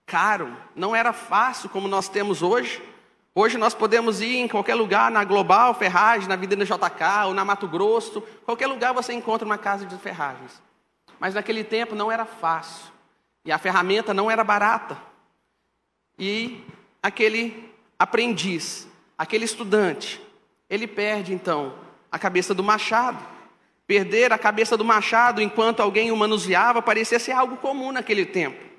caro, 0.06 0.56
não 0.76 0.96
era 0.96 1.14
fácil 1.14 1.70
como 1.70 1.88
nós 1.88 2.08
temos 2.10 2.42
hoje. 2.42 2.82
Hoje 3.36 3.58
nós 3.58 3.74
podemos 3.74 4.22
ir 4.22 4.38
em 4.38 4.48
qualquer 4.48 4.76
lugar, 4.76 5.10
na 5.10 5.24
Global 5.24 5.74
Ferragem, 5.74 6.30
na 6.30 6.36
Vida 6.36 6.56
JK 6.56 7.26
ou 7.26 7.34
na 7.34 7.44
Mato 7.44 7.68
Grosso, 7.68 8.22
qualquer 8.46 8.68
lugar 8.68 8.94
você 8.94 9.12
encontra 9.12 9.46
uma 9.46 9.58
casa 9.58 9.86
de 9.86 9.98
ferragens. 9.98 10.62
Mas 11.20 11.34
naquele 11.34 11.64
tempo 11.64 11.96
não 11.96 12.12
era 12.12 12.26
fácil. 12.26 12.92
E 13.44 13.52
a 13.52 13.58
ferramenta 13.58 14.14
não 14.14 14.30
era 14.30 14.44
barata. 14.44 14.98
E 16.18 16.64
aquele 17.02 17.72
aprendiz, 17.98 18.88
aquele 19.18 19.46
estudante, 19.46 20.22
ele 20.70 20.88
perde 20.88 21.34
então 21.34 21.74
a 22.12 22.20
cabeça 22.20 22.54
do 22.54 22.64
machado. 22.64 23.18
Perder 23.88 24.32
a 24.32 24.38
cabeça 24.38 24.78
do 24.78 24.86
machado 24.86 25.42
enquanto 25.42 25.82
alguém 25.82 26.12
o 26.12 26.16
manuseava 26.16 26.82
parecia 26.82 27.20
ser 27.20 27.32
algo 27.32 27.58
comum 27.58 27.92
naquele 27.92 28.26
tempo. 28.26 28.73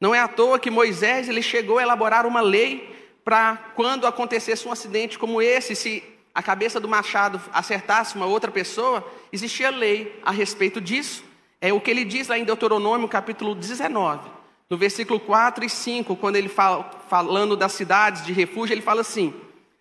Não 0.00 0.14
é 0.14 0.18
à 0.18 0.26
toa 0.26 0.58
que 0.58 0.70
Moisés 0.70 1.28
ele 1.28 1.42
chegou 1.42 1.78
a 1.78 1.82
elaborar 1.82 2.26
uma 2.26 2.40
lei 2.40 2.96
para 3.22 3.56
quando 3.74 4.06
acontecesse 4.06 4.66
um 4.66 4.72
acidente 4.72 5.18
como 5.18 5.42
esse, 5.42 5.76
se 5.76 6.02
a 6.34 6.42
cabeça 6.42 6.80
do 6.80 6.88
machado 6.88 7.40
acertasse 7.52 8.16
uma 8.16 8.26
outra 8.26 8.50
pessoa, 8.50 9.06
existia 9.32 9.70
lei 9.70 10.18
a 10.24 10.30
respeito 10.30 10.80
disso. 10.80 11.22
É 11.60 11.72
o 11.72 11.80
que 11.80 11.90
ele 11.90 12.04
diz 12.04 12.28
lá 12.28 12.38
em 12.38 12.44
Deuteronômio, 12.44 13.06
capítulo 13.08 13.54
19, 13.54 14.30
no 14.70 14.78
versículo 14.78 15.20
4 15.20 15.64
e 15.64 15.68
5, 15.68 16.16
quando 16.16 16.36
ele 16.36 16.48
fala 16.48 16.88
falando 17.08 17.54
das 17.54 17.72
cidades 17.72 18.24
de 18.24 18.32
refúgio, 18.32 18.72
ele 18.72 18.80
fala 18.80 19.02
assim: 19.02 19.34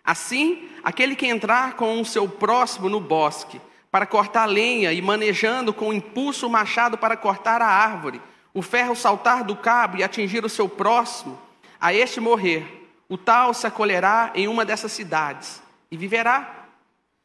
Assim, 0.03 0.67
aquele 0.83 1.15
que 1.15 1.27
entrar 1.27 1.75
com 1.75 2.01
o 2.01 2.05
seu 2.05 2.27
próximo 2.27 2.89
no 2.89 2.99
bosque 2.99 3.61
para 3.91 4.05
cortar 4.05 4.45
lenha 4.45 4.91
e 4.91 5.01
manejando 5.01 5.71
com 5.71 5.93
impulso 5.93 6.47
o 6.47 6.49
machado 6.49 6.97
para 6.97 7.15
cortar 7.15 7.61
a 7.61 7.67
árvore, 7.67 8.21
o 8.59 8.61
ferro 8.61 8.93
saltar 8.93 9.45
do 9.45 9.55
cabo 9.55 9.95
e 9.95 10.03
atingir 10.03 10.43
o 10.43 10.49
seu 10.49 10.67
próximo, 10.67 11.39
a 11.79 11.93
este 11.93 12.19
morrer, 12.19 12.89
o 13.07 13.17
tal 13.17 13.53
se 13.53 13.65
acolherá 13.65 14.33
em 14.35 14.49
uma 14.49 14.65
dessas 14.65 14.91
cidades 14.91 15.61
e 15.89 15.95
viverá. 15.95 16.67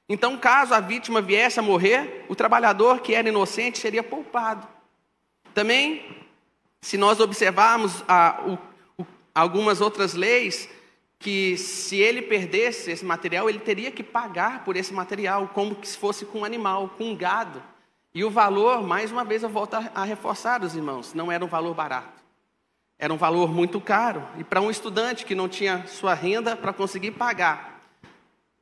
Então, 0.09 0.39
caso 0.39 0.73
a 0.73 0.79
vítima 0.79 1.21
viesse 1.21 1.59
a 1.59 1.63
morrer, 1.63 2.25
o 2.29 2.37
trabalhador 2.37 3.01
que 3.01 3.17
era 3.17 3.29
inocente 3.29 3.81
seria 3.81 4.01
poupado. 4.01 4.65
Também, 5.53 6.25
se 6.81 6.97
nós 6.97 7.19
observarmos 7.19 8.05
a, 8.07 8.41
o, 8.47 9.03
o, 9.03 9.07
algumas 9.35 9.81
outras 9.81 10.15
leis, 10.15 10.69
que 11.19 11.57
se 11.57 11.97
ele 11.97 12.23
perdesse 12.23 12.93
esse 12.93 13.05
material, 13.05 13.51
ele 13.51 13.59
teria 13.59 13.91
que 13.91 14.05
pagar 14.05 14.63
por 14.63 14.77
esse 14.77 14.95
material, 14.95 15.51
como 15.53 15.77
se 15.83 15.99
fosse 15.99 16.25
com 16.25 16.43
um 16.43 16.45
animal, 16.45 16.91
com 16.97 17.11
um 17.11 17.17
gado. 17.17 17.61
E 18.15 18.23
o 18.23 18.31
valor, 18.31 18.83
mais 18.83 19.11
uma 19.11 19.25
vez 19.25 19.43
eu 19.43 19.49
volto 19.49 19.75
a 19.75 20.05
reforçar 20.05 20.63
os 20.63 20.77
irmãos, 20.77 21.13
não 21.13 21.33
era 21.33 21.45
um 21.45 21.49
valor 21.49 21.75
barato. 21.75 22.23
Era 22.97 23.13
um 23.13 23.17
valor 23.17 23.53
muito 23.53 23.81
caro. 23.81 24.23
E 24.39 24.45
para 24.45 24.61
um 24.61 24.71
estudante 24.71 25.25
que 25.25 25.35
não 25.35 25.49
tinha 25.49 25.85
sua 25.89 26.15
renda 26.15 26.55
para 26.55 26.73
conseguir 26.73 27.11
pagar 27.11 27.83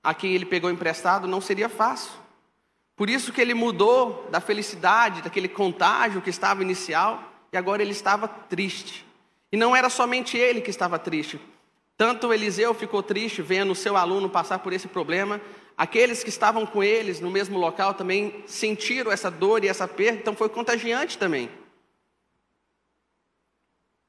a 0.02 0.14
quem 0.14 0.32
ele 0.32 0.46
pegou 0.46 0.70
emprestado, 0.70 1.28
não 1.28 1.40
seria 1.40 1.68
fácil. 1.68 2.12
Por 2.96 3.10
isso 3.10 3.30
que 3.30 3.40
ele 3.40 3.52
mudou 3.52 4.26
da 4.30 4.40
felicidade, 4.40 5.20
daquele 5.20 5.48
contágio 5.48 6.22
que 6.22 6.30
estava 6.30 6.62
inicial, 6.62 7.22
e 7.52 7.56
agora 7.56 7.82
ele 7.82 7.92
estava 7.92 8.26
triste. 8.26 9.06
E 9.52 9.56
não 9.56 9.76
era 9.76 9.90
somente 9.90 10.38
ele 10.38 10.62
que 10.62 10.70
estava 10.70 10.98
triste. 10.98 11.38
Tanto 11.96 12.32
Eliseu 12.32 12.72
ficou 12.72 13.02
triste 13.02 13.42
vendo 13.42 13.72
o 13.72 13.76
seu 13.76 13.98
aluno 13.98 14.30
passar 14.30 14.60
por 14.60 14.72
esse 14.72 14.88
problema, 14.88 15.40
Aqueles 15.76 16.22
que 16.22 16.28
estavam 16.28 16.66
com 16.66 16.82
eles 16.82 17.20
no 17.20 17.30
mesmo 17.30 17.58
local 17.58 17.94
também 17.94 18.44
sentiram 18.46 19.10
essa 19.10 19.30
dor 19.30 19.64
e 19.64 19.68
essa 19.68 19.88
perda, 19.88 20.18
então 20.18 20.36
foi 20.36 20.48
contagiante 20.48 21.16
também. 21.16 21.48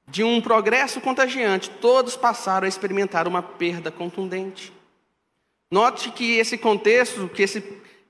De 0.07 0.23
um 0.23 0.41
progresso 0.41 0.99
contagiante, 0.99 1.69
todos 1.69 2.15
passaram 2.15 2.65
a 2.65 2.69
experimentar 2.69 3.27
uma 3.27 3.41
perda 3.41 3.89
contundente. 3.89 4.73
Note 5.71 6.11
que 6.11 6.37
esse 6.37 6.57
contexto, 6.57 7.27
que 7.29 7.41
esse, 7.41 7.63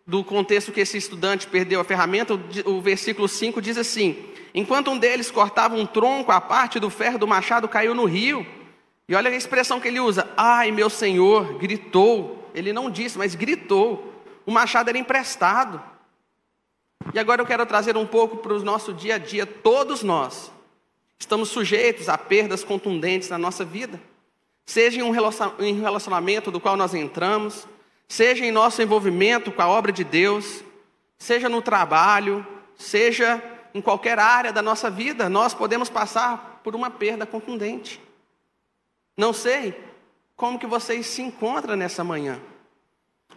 do 0.05 0.24
contexto 0.24 0.72
que 0.72 0.81
esse 0.81 0.98
estudante 0.98 1.48
perdeu 1.48 1.79
a 1.79 1.86
ferramenta, 1.86 2.33
o, 2.33 2.72
o 2.72 2.81
versículo 2.81 3.27
5 3.27 3.62
diz 3.62 3.77
assim: 3.77 4.17
Enquanto 4.53 4.91
um 4.91 4.98
deles 4.98 5.31
cortava 5.31 5.75
um 5.75 5.86
tronco, 5.86 6.31
a 6.31 6.41
parte 6.41 6.79
do 6.79 6.89
ferro 6.89 7.17
do 7.17 7.27
machado 7.27 7.69
caiu 7.69 7.95
no 7.95 8.05
rio. 8.05 8.45
E 9.07 9.15
olha 9.15 9.29
a 9.29 9.36
expressão 9.36 9.79
que 9.79 9.88
ele 9.88 10.00
usa: 10.00 10.29
Ai, 10.36 10.72
meu 10.72 10.89
senhor, 10.89 11.57
gritou 11.57 12.43
ele 12.53 12.72
não 12.72 12.89
disse, 12.89 13.17
mas 13.17 13.36
gritou. 13.36 14.13
O 14.45 14.51
machado 14.51 14.89
era 14.89 14.98
emprestado. 14.98 15.81
E 17.13 17.19
agora 17.19 17.41
eu 17.41 17.45
quero 17.45 17.65
trazer 17.65 17.98
um 17.98 18.05
pouco 18.05 18.38
para 18.38 18.53
o 18.53 18.63
nosso 18.63 18.93
dia 18.93 19.15
a 19.15 19.17
dia. 19.17 19.45
Todos 19.45 20.03
nós 20.03 20.51
estamos 21.17 21.50
sujeitos 21.50 22.10
a 22.10 22.17
perdas 22.17 22.63
contundentes 22.63 23.29
na 23.29 23.38
nossa 23.38 23.65
vida. 23.65 24.00
Seja 24.65 25.00
em 25.00 25.03
um 25.03 25.12
relacionamento 25.12 26.50
do 26.50 26.60
qual 26.60 26.77
nós 26.77 26.93
entramos, 26.93 27.67
seja 28.07 28.45
em 28.45 28.51
nosso 28.51 28.81
envolvimento 28.81 29.51
com 29.51 29.62
a 29.62 29.67
obra 29.67 29.91
de 29.91 30.03
Deus, 30.03 30.63
seja 31.17 31.50
no 31.50 31.62
trabalho, 31.62 32.45
seja 32.75 33.41
em 33.74 33.81
qualquer 33.81 34.19
área 34.19 34.53
da 34.53 34.62
nossa 34.62 34.89
vida, 34.89 35.27
nós 35.27 35.53
podemos 35.53 35.89
passar 35.89 36.62
por 36.63 36.75
uma 36.75 36.89
perda 36.89 37.25
contundente. 37.25 38.00
Não 39.17 39.33
sei 39.33 39.75
como 40.36 40.60
que 40.60 40.68
você 40.68 41.02
se 41.04 41.22
encontra 41.22 41.75
nessa 41.75 42.04
manhã. 42.04 42.40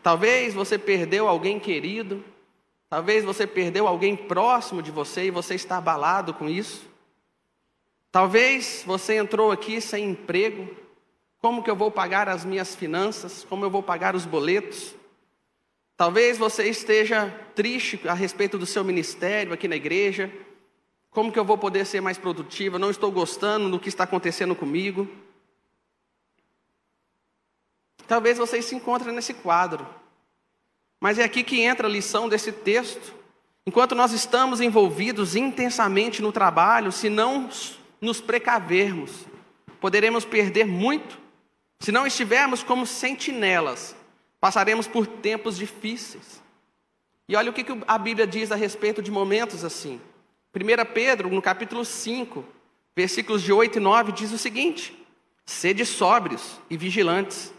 Talvez 0.03 0.55
você 0.55 0.79
perdeu 0.79 1.29
alguém 1.29 1.59
querido, 1.59 2.25
talvez 2.88 3.25
você 3.25 3.47
perdeu 3.47 3.87
alguém 3.87 4.17
próximo 4.17 4.83
de 4.83 4.91
você 4.91 5.26
e 5.26 5.31
você 5.31 5.55
está 5.55 5.79
abalado 5.79 6.33
com 6.33 6.49
isso. 6.49 6.88
Talvez 8.11 8.83
você 8.87 9.17
entrou 9.17 9.50
aqui 9.50 9.81
sem 9.81 10.11
emprego. 10.11 10.69
Como 11.38 11.62
que 11.62 11.71
eu 11.71 11.76
vou 11.76 11.91
pagar 11.91 12.29
as 12.29 12.45
minhas 12.45 12.75
finanças? 12.75 13.45
Como 13.49 13.65
eu 13.65 13.71
vou 13.71 13.83
pagar 13.83 14.15
os 14.17 14.25
boletos? 14.25 14.95
Talvez 15.97 16.38
você 16.38 16.69
esteja 16.69 17.29
triste 17.55 18.00
a 18.09 18.15
respeito 18.15 18.59
do 18.59 18.67
seu 18.67 18.85
ministério 18.85 19.53
aqui 19.53 19.67
na 19.67 19.76
igreja. 19.76 20.31
Como 21.11 21.33
que 21.33 21.38
eu 21.38 21.45
vou 21.45 21.57
poder 21.57 21.87
ser 21.87 22.00
mais 22.00 22.19
produtivo? 22.19 22.79
não 22.79 22.91
estou 22.91 23.11
gostando 23.11 23.71
do 23.71 23.81
que 23.81 23.88
está 23.88 24.05
acontecendo 24.05 24.55
comigo. 24.55 25.09
Talvez 28.07 28.39
vocês 28.39 28.65
se 28.65 28.75
encontrem 28.75 29.15
nesse 29.15 29.35
quadro. 29.35 29.87
Mas 31.01 31.19
é 31.19 31.25
aqui 31.25 31.43
que 31.43 31.61
entra 31.61 31.87
a 31.87 31.91
lição 31.91 32.29
desse 32.29 32.53
texto. 32.53 33.15
Enquanto 33.67 33.95
nós 33.95 34.13
estamos 34.13 34.61
envolvidos 34.61 35.35
intensamente 35.37 36.23
no 36.23 36.33
trabalho, 36.33 36.93
se 36.93 37.09
não 37.09 37.49
nos 38.01 38.21
precavermos, 38.21 39.11
poderemos 39.81 40.25
perder 40.25 40.67
muito. 40.67 41.19
Se 41.81 41.93
não 41.93 42.07
estivermos 42.07 42.63
como 42.63 42.87
sentinelas, 42.87 43.97
Passaremos 44.41 44.87
por 44.87 45.07
tempos 45.07 45.57
difíceis. 45.57 46.43
E 47.29 47.35
olha 47.35 47.51
o 47.51 47.53
que 47.53 47.65
a 47.89 47.99
Bíblia 47.99 48.27
diz 48.27 48.53
a 48.53 48.55
respeito 48.55 49.03
de 49.03 49.11
momentos 49.11 49.65
assim. 49.65 50.01
1 50.55 50.93
Pedro, 50.93 51.29
no 51.29 51.43
capítulo 51.43 51.85
5, 51.85 52.45
versículos 52.95 53.43
de 53.43 53.53
8 53.53 53.79
e 53.79 53.81
9, 53.81 54.13
diz 54.13 54.33
o 54.33 54.39
seguinte: 54.39 54.97
Sede 55.45 55.85
sóbrios 55.85 56.61
e 56.71 56.77
vigilantes. 56.77 57.53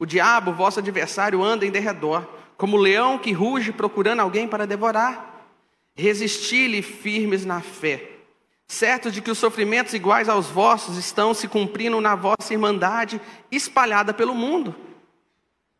O 0.00 0.06
diabo, 0.06 0.54
vosso 0.54 0.78
adversário, 0.78 1.44
anda 1.44 1.66
em 1.66 1.70
derredor, 1.70 2.26
como 2.56 2.78
leão 2.78 3.18
que 3.18 3.32
ruge 3.32 3.70
procurando 3.70 4.20
alguém 4.20 4.48
para 4.48 4.66
devorar. 4.66 5.44
Resisti-lhe 5.94 6.80
firmes 6.80 7.44
na 7.44 7.60
fé, 7.60 8.12
certos 8.66 9.12
de 9.12 9.20
que 9.20 9.30
os 9.30 9.36
sofrimentos 9.36 9.92
iguais 9.92 10.26
aos 10.26 10.46
vossos 10.46 10.96
estão 10.96 11.34
se 11.34 11.46
cumprindo 11.46 12.00
na 12.00 12.14
vossa 12.14 12.54
irmandade 12.54 13.20
espalhada 13.52 14.14
pelo 14.14 14.34
mundo. 14.34 14.74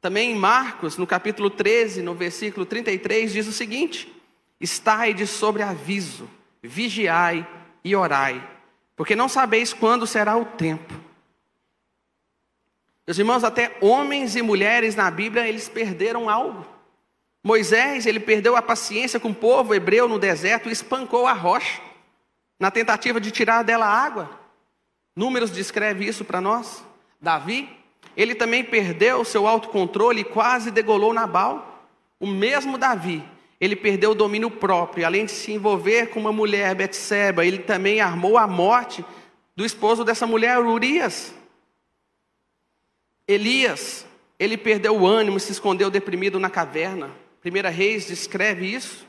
Também 0.03 0.33
em 0.33 0.35
Marcos, 0.35 0.99
no 0.99 1.07
capítulo 1.07 1.49
13, 1.49 2.03
no 2.03 2.15
versículo 2.15 2.67
33, 2.67 3.33
diz 3.33 3.47
o 3.47 3.53
seguinte: 3.53 4.13
Estai 4.61 5.15
de 5.15 5.27
sobreaviso, 5.27 6.29
vigiai 6.63 7.47
e 7.83 7.97
orai, 7.97 8.47
porque 8.95 9.17
não 9.17 9.31
sabeis 9.31 9.73
quando 9.73 10.07
será 10.07 10.37
o 10.37 10.45
tempo. 10.45 11.10
Meus 13.11 13.19
irmãos, 13.19 13.43
até 13.43 13.77
homens 13.81 14.37
e 14.37 14.41
mulheres 14.41 14.95
na 14.95 15.11
Bíblia, 15.11 15.49
eles 15.49 15.69
perderam 15.69 16.31
algo. 16.31 16.65
Moisés, 17.43 18.07
ele 18.07 18.21
perdeu 18.21 18.55
a 18.55 18.63
paciência 18.63 19.19
com 19.19 19.31
o 19.31 19.35
povo 19.35 19.75
hebreu 19.75 20.09
no 20.09 20.17
deserto 20.17 20.69
e 20.69 20.73
espancou 20.73 21.27
a 21.27 21.33
rocha, 21.33 21.83
na 22.57 22.71
tentativa 22.71 23.21
de 23.21 23.33
tirar 23.33 23.65
dela 23.65 23.85
água. 23.85 24.31
Números 25.17 25.51
descreve 25.51 26.07
isso 26.07 26.25
para 26.25 26.41
nós. 26.41 26.85
Davi, 27.21 27.69
ele 28.17 28.33
também 28.33 28.63
perdeu 28.63 29.23
o 29.23 29.25
seu 29.25 29.45
autocontrole 29.45 30.21
e 30.21 30.25
quase 30.25 30.71
degolou 30.71 31.13
Nabal. 31.13 31.89
O 32.21 32.29
mesmo 32.29 32.79
Davi, 32.79 33.25
ele 33.61 33.75
perdeu 33.75 34.13
o 34.13 34.15
domínio 34.15 34.53
próprio, 34.53 35.05
além 35.05 35.25
de 35.25 35.33
se 35.33 35.51
envolver 35.51 36.11
com 36.11 36.21
uma 36.21 36.33
mulher, 36.33 36.77
Betseba, 36.77 37.45
ele 37.45 37.59
também 37.59 38.01
armou 38.01 38.39
a 38.39 38.47
morte 38.47 39.05
do 39.57 39.65
esposo 39.65 40.05
dessa 40.05 40.29
mulher, 40.29 40.61
Urias. 40.61 41.40
Elias, 43.33 44.07
ele 44.39 44.57
perdeu 44.57 44.97
o 44.97 45.07
ânimo 45.07 45.37
e 45.37 45.41
se 45.41 45.53
escondeu 45.53 45.91
deprimido 45.91 46.39
na 46.39 46.51
caverna. 46.51 47.11
Primeira 47.41 47.71
Reis 47.71 48.07
descreve 48.07 48.67
isso. 48.67 49.07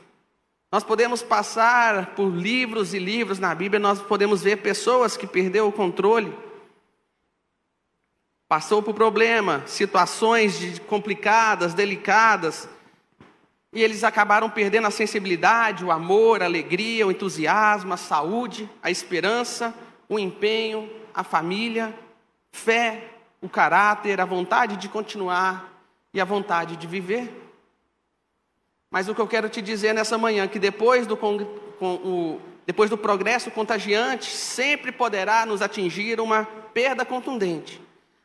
Nós 0.70 0.84
podemos 0.84 1.22
passar 1.22 2.14
por 2.14 2.28
livros 2.28 2.94
e 2.94 2.98
livros 2.98 3.38
na 3.38 3.54
Bíblia, 3.54 3.78
nós 3.78 4.00
podemos 4.00 4.42
ver 4.42 4.58
pessoas 4.58 5.16
que 5.16 5.26
perderam 5.26 5.68
o 5.68 5.72
controle 5.72 6.32
passou 8.52 8.82
por 8.82 8.92
problema, 8.92 9.62
situações 9.66 10.78
complicadas, 10.80 11.72
delicadas, 11.72 12.68
e 13.72 13.82
eles 13.82 14.04
acabaram 14.04 14.50
perdendo 14.50 14.86
a 14.86 14.90
sensibilidade, 14.90 15.82
o 15.82 15.90
amor, 15.90 16.42
a 16.42 16.44
alegria, 16.44 17.06
o 17.06 17.10
entusiasmo, 17.10 17.94
a 17.94 17.96
saúde, 17.96 18.68
a 18.82 18.90
esperança, 18.90 19.72
o 20.06 20.18
empenho, 20.18 20.86
a 21.14 21.24
família, 21.24 21.98
fé, 22.52 23.11
o 23.42 23.48
caráter, 23.48 24.20
a 24.20 24.24
vontade 24.24 24.78
de 24.78 24.88
continuar 24.88 25.70
e 26.14 26.20
a 26.20 26.24
vontade 26.24 26.76
de 26.76 26.86
viver. 26.86 27.30
Mas 28.90 29.08
o 29.08 29.14
que 29.14 29.20
eu 29.20 29.28
quero 29.28 29.50
te 29.50 29.60
dizer 29.60 29.92
nessa 29.92 30.16
manhã, 30.16 30.48
que 30.48 30.58
depois 30.58 31.06
do, 31.06 31.16
com, 31.16 31.36
o, 31.80 32.40
depois 32.64 32.88
do 32.88 32.96
progresso 32.96 33.50
contagiante, 33.50 34.30
sempre 34.30 34.90
poderá 34.90 35.44
nos 35.44 35.60
atingir 35.60 36.20
uma 36.20 36.44
perda 36.72 37.04
contundente 37.04 37.82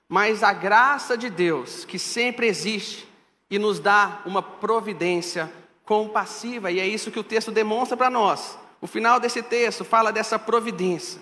mas 0.08 0.42
a 0.42 0.54
graça 0.54 1.18
de 1.18 1.30
Deus, 1.30 1.84
que 1.84 2.00
sempre 2.00 2.48
existe 2.48 3.08
e 3.50 3.60
nos 3.60 3.80
dá 3.80 4.22
uma 4.26 4.42
providência 4.42 5.52
compassiva, 5.84 6.72
e 6.72 6.80
é 6.80 6.88
isso 6.88 7.12
que 7.12 7.20
o 7.20 7.24
texto 7.24 7.52
demonstra 7.52 7.98
para 7.98 8.10
nós. 8.10 8.58
O 8.80 8.88
final 8.88 9.20
desse 9.20 9.42
texto 9.42 9.84
fala 9.84 10.12
dessa 10.12 10.38
providência. 10.38 11.20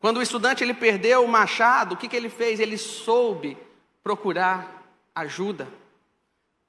Quando 0.00 0.18
o 0.18 0.22
estudante 0.22 0.62
ele 0.62 0.74
perdeu 0.74 1.24
o 1.24 1.28
machado, 1.28 1.94
o 1.94 1.96
que, 1.96 2.08
que 2.08 2.16
ele 2.16 2.28
fez? 2.28 2.60
Ele 2.60 2.76
soube 2.76 3.56
procurar 4.02 4.84
ajuda. 5.14 5.68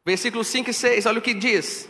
Versículos 0.05 0.47
5 0.47 0.69
e 0.69 0.73
6, 0.73 1.05
olha 1.05 1.19
o 1.19 1.21
que 1.21 1.33
diz. 1.33 1.89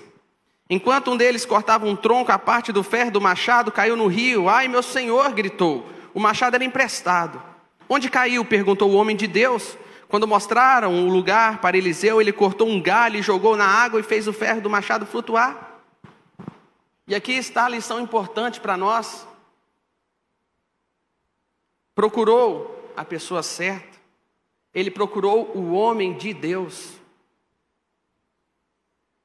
Enquanto 0.69 1.11
um 1.11 1.17
deles 1.17 1.45
cortava 1.45 1.85
um 1.85 1.95
tronco, 1.95 2.31
a 2.31 2.39
parte 2.39 2.71
do 2.71 2.83
ferro 2.83 3.11
do 3.11 3.21
machado 3.21 3.71
caiu 3.71 3.95
no 3.95 4.07
rio. 4.07 4.49
Ai, 4.49 4.67
meu 4.67 4.81
senhor, 4.81 5.31
gritou. 5.31 5.87
O 6.13 6.19
machado 6.19 6.55
era 6.55 6.65
emprestado. 6.65 7.41
Onde 7.87 8.09
caiu? 8.09 8.43
perguntou 8.43 8.89
o 8.89 8.95
homem 8.95 9.15
de 9.15 9.27
Deus. 9.27 9.77
Quando 10.09 10.27
mostraram 10.27 11.05
o 11.05 11.09
lugar 11.09 11.59
para 11.59 11.77
Eliseu, 11.77 12.19
ele 12.19 12.31
cortou 12.31 12.67
um 12.67 12.81
galho 12.81 13.17
e 13.17 13.21
jogou 13.21 13.55
na 13.55 13.65
água 13.65 13.99
e 13.99 14.03
fez 14.03 14.27
o 14.27 14.33
ferro 14.33 14.61
do 14.61 14.69
machado 14.69 15.05
flutuar. 15.05 15.79
E 17.07 17.13
aqui 17.13 17.33
está 17.33 17.65
a 17.65 17.69
lição 17.69 17.99
importante 17.99 18.59
para 18.59 18.75
nós. 18.75 19.26
Procurou 21.97 22.93
a 22.95 23.03
pessoa 23.03 23.41
certa, 23.41 23.97
ele 24.71 24.91
procurou 24.91 25.51
o 25.57 25.71
homem 25.71 26.15
de 26.15 26.31
Deus. 26.31 26.91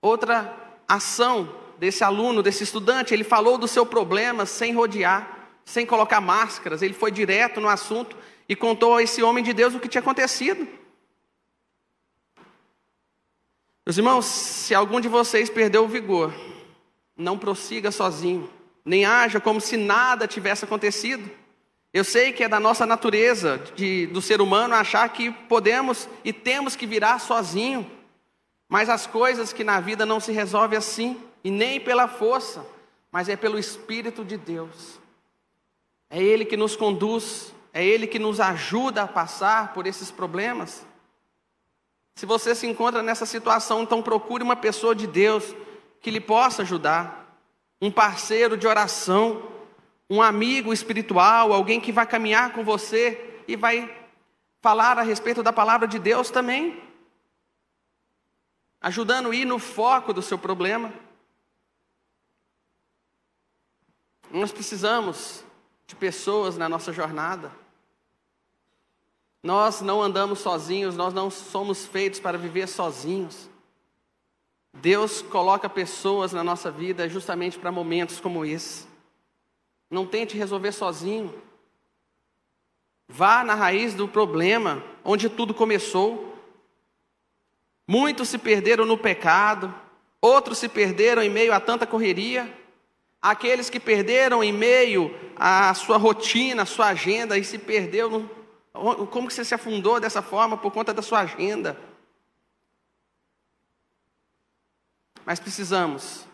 Outra 0.00 0.80
ação 0.88 1.54
desse 1.76 2.02
aluno, 2.02 2.42
desse 2.42 2.64
estudante, 2.64 3.12
ele 3.12 3.24
falou 3.24 3.58
do 3.58 3.68
seu 3.68 3.85
problema 3.85 4.46
sem 4.46 4.72
rodear, 4.72 5.50
sem 5.66 5.85
colocar 5.85 6.22
máscaras, 6.22 6.80
ele 6.80 6.94
foi 6.94 7.11
direto 7.11 7.61
no 7.61 7.68
assunto 7.68 8.16
e 8.48 8.56
contou 8.56 8.96
a 8.96 9.02
esse 9.02 9.22
homem 9.22 9.44
de 9.44 9.52
Deus 9.52 9.74
o 9.74 9.78
que 9.78 9.87
tinha 9.87 10.00
acontecido. 10.00 10.66
Meus 13.85 13.98
irmãos, 13.98 14.24
se 14.24 14.74
algum 14.74 14.98
de 14.98 15.08
vocês 15.08 15.50
perdeu 15.50 15.85
o 15.85 15.88
vigor, 15.88 16.32
não 17.14 17.38
prossiga 17.38 17.90
sozinho, 17.90 18.50
nem 18.82 19.04
haja 19.04 19.38
como 19.38 19.61
se 19.61 19.76
nada 19.76 20.26
tivesse 20.26 20.64
acontecido. 20.64 21.41
Eu 21.92 22.05
sei 22.05 22.33
que 22.33 22.42
é 22.42 22.48
da 22.48 22.59
nossa 22.59 22.87
natureza, 22.87 23.59
de, 23.74 24.07
do 24.07 24.22
ser 24.22 24.40
humano, 24.40 24.74
achar 24.74 25.07
que 25.11 25.31
podemos 25.31 26.09
e 26.24 26.33
temos 26.33 26.74
que 26.74 26.87
virar 26.87 27.18
sozinho, 27.18 27.90
mas 28.66 28.88
as 28.88 29.07
coisas 29.07 29.52
que 29.52 29.62
na 29.62 29.78
vida 29.78 30.07
não 30.07 30.18
se 30.18 30.33
resolvem 30.33 30.78
assim, 30.78 31.20
e 31.44 31.50
nem 31.50 31.78
pela 31.78 32.09
força, 32.09 32.64
mas 33.11 33.28
é 33.28 33.37
pelo 33.37 33.59
Espírito 33.59 34.24
de 34.24 34.38
Deus. 34.38 34.98
É 36.09 36.22
Ele 36.22 36.46
que 36.46 36.57
nos 36.57 36.74
conduz, 36.74 37.52
é 37.74 37.85
Ele 37.85 38.07
que 38.07 38.18
nos 38.18 38.40
ajuda 38.40 39.02
a 39.02 39.09
passar 39.09 39.74
por 39.74 39.87
esses 39.87 40.11
problemas. 40.11 40.87
Se 42.14 42.24
você 42.24 42.55
se 42.55 42.66
encontra 42.66 43.02
nessa 43.02 43.26
situação, 43.26 43.83
então 43.83 44.02
procure 44.02 44.42
uma 44.42 44.57
pessoa 44.57 44.94
de 44.94 45.07
Deus 45.07 45.55
que 46.00 46.11
lhe 46.11 46.20
possa 46.20 46.62
ajudar, 46.62 47.38
um 47.83 47.90
parceiro 47.90 48.57
de 48.57 48.66
oração, 48.66 49.52
um 50.12 50.20
amigo 50.20 50.75
espiritual, 50.75 51.55
alguém 51.55 51.81
que 51.81 51.90
vai 51.90 52.07
caminhar 52.07 52.53
com 52.53 52.62
você 52.62 53.40
e 53.48 53.57
vai 53.57 53.90
falar 54.61 54.98
a 54.98 55.03
respeito 55.03 55.42
da 55.42 55.55
palavra 55.55 55.88
de 55.88 55.98
Deus 55.98 56.31
também, 56.31 56.83
ajudando 58.79 59.31
a 59.31 59.35
ir 59.35 59.46
no 59.46 59.59
foco 59.59 60.12
do 60.12 60.20
seu 60.20 60.37
problema. 60.37 60.92
Nós 64.31 64.53
precisamos 64.53 65.42
de 65.87 65.96
pessoas 65.96 66.59
na 66.59 66.68
nossa 66.68 66.92
jornada. 66.92 67.51
Nós 69.42 69.81
não 69.81 70.03
andamos 70.03 70.40
sozinhos, 70.40 70.94
nós 70.94 71.14
não 71.14 71.31
somos 71.31 71.87
feitos 71.87 72.20
para 72.20 72.37
viver 72.37 72.68
sozinhos. 72.68 73.48
Deus 74.75 75.22
coloca 75.22 75.70
pessoas 75.70 76.35
na 76.35 76.44
nossa 76.44 76.70
vida 76.70 77.09
justamente 77.09 77.59
para 77.59 77.72
momentos 77.72 78.20
como 78.20 78.44
esse. 78.44 78.91
Não 79.92 80.07
tente 80.07 80.37
resolver 80.37 80.72
sozinho. 80.72 81.40
Vá 83.07 83.44
na 83.44 83.55
raiz 83.55 83.94
do 83.94 84.09
problema, 84.09 84.83
onde 85.05 85.28
tudo 85.28 85.52
começou. 85.52 86.35
Muitos 87.87 88.31
se 88.31 88.38
perderam 88.38 88.87
no 88.87 88.96
pecado, 88.96 89.72
outros 90.20 90.57
se 90.57 90.68
perderam 90.68 91.22
em 91.22 91.28
meio 91.28 91.52
a 91.52 91.61
tanta 91.61 91.87
correria. 91.87 92.50
Aqueles 93.20 93.70
que 93.70 93.78
perderam 93.78 94.42
em 94.42 94.52
meio 94.52 95.14
à 95.37 95.72
sua 95.74 95.98
rotina, 95.98 96.62
à 96.62 96.66
sua 96.66 96.87
agenda 96.88 97.38
e 97.38 97.44
se 97.44 97.59
perdeu 97.59 98.11
no 98.11 98.42
como 99.11 99.28
que 99.28 99.35
você 99.35 99.44
se 99.44 99.55
afundou 99.55 100.00
dessa 100.00 100.22
forma 100.22 100.57
por 100.57 100.72
conta 100.72 100.94
da 100.94 101.02
sua 101.02 101.20
agenda? 101.20 101.78
Mas 105.26 105.38
precisamos 105.38 106.26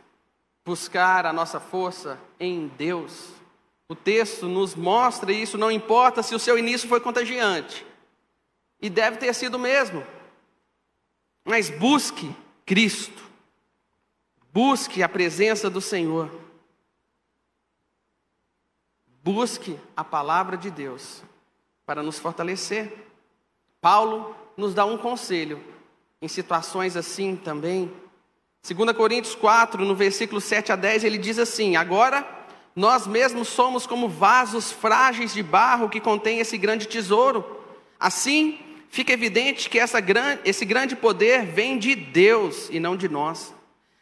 buscar 0.65 1.27
a 1.27 1.33
nossa 1.33 1.59
força 1.59 2.19
em 2.39 2.69
Deus. 2.69 3.33
O 3.89 3.95
texto 3.95 4.47
nos 4.47 4.75
mostra 4.75 5.33
isso, 5.33 5.57
não 5.57 5.71
importa 5.71 6.23
se 6.23 6.35
o 6.35 6.39
seu 6.39 6.59
início 6.59 6.87
foi 6.87 7.01
contagiante. 7.01 7.87
E 8.81 8.91
deve 8.91 9.17
ter 9.17 9.35
sido 9.35 9.59
mesmo. 9.59 10.07
Mas 11.43 11.71
busque 11.71 12.31
Cristo. 12.67 13.27
Busque 14.53 15.03
a 15.03 15.09
presença 15.09 15.71
do 15.71 15.81
Senhor. 15.81 16.31
Busque 19.25 19.79
a 19.97 20.05
palavra 20.05 20.57
de 20.57 20.71
Deus 20.71 21.23
para 21.87 22.03
nos 22.03 22.19
fortalecer. 22.19 23.07
Paulo 23.81 24.37
nos 24.55 24.75
dá 24.75 24.85
um 24.85 24.99
conselho 24.99 25.65
em 26.21 26.29
situações 26.29 26.95
assim 26.95 27.37
também. 27.37 27.91
2 28.63 28.93
Coríntios 28.95 29.35
4, 29.35 29.83
no 29.85 29.95
versículo 29.95 30.43
7 30.43 30.73
a 30.73 30.77
10, 30.77 31.05
ele 31.05 31.17
diz 31.17 31.39
assim: 31.39 31.77
Agora 31.77 32.38
nós 32.79 33.09
mesmos 33.09 33.49
somos 33.49 33.89
como 33.89 34.09
vasos 34.09 34.71
frágeis 34.71 35.35
de 35.35 35.43
barro 35.43 35.89
que 35.89 35.99
contém 35.99 36.39
esse 36.39 36.57
grande 36.57 36.87
tesouro. 36.87 37.45
Assim, 37.99 38.61
fica 38.89 39.13
evidente 39.13 39.69
que 39.69 39.81
essa, 39.81 39.99
esse 40.45 40.65
grande 40.65 40.95
poder 40.95 41.45
vem 41.45 41.77
de 41.77 41.97
Deus 41.97 42.69
e 42.71 42.79
não 42.79 42.97
de 42.97 43.09
nós. 43.09 43.53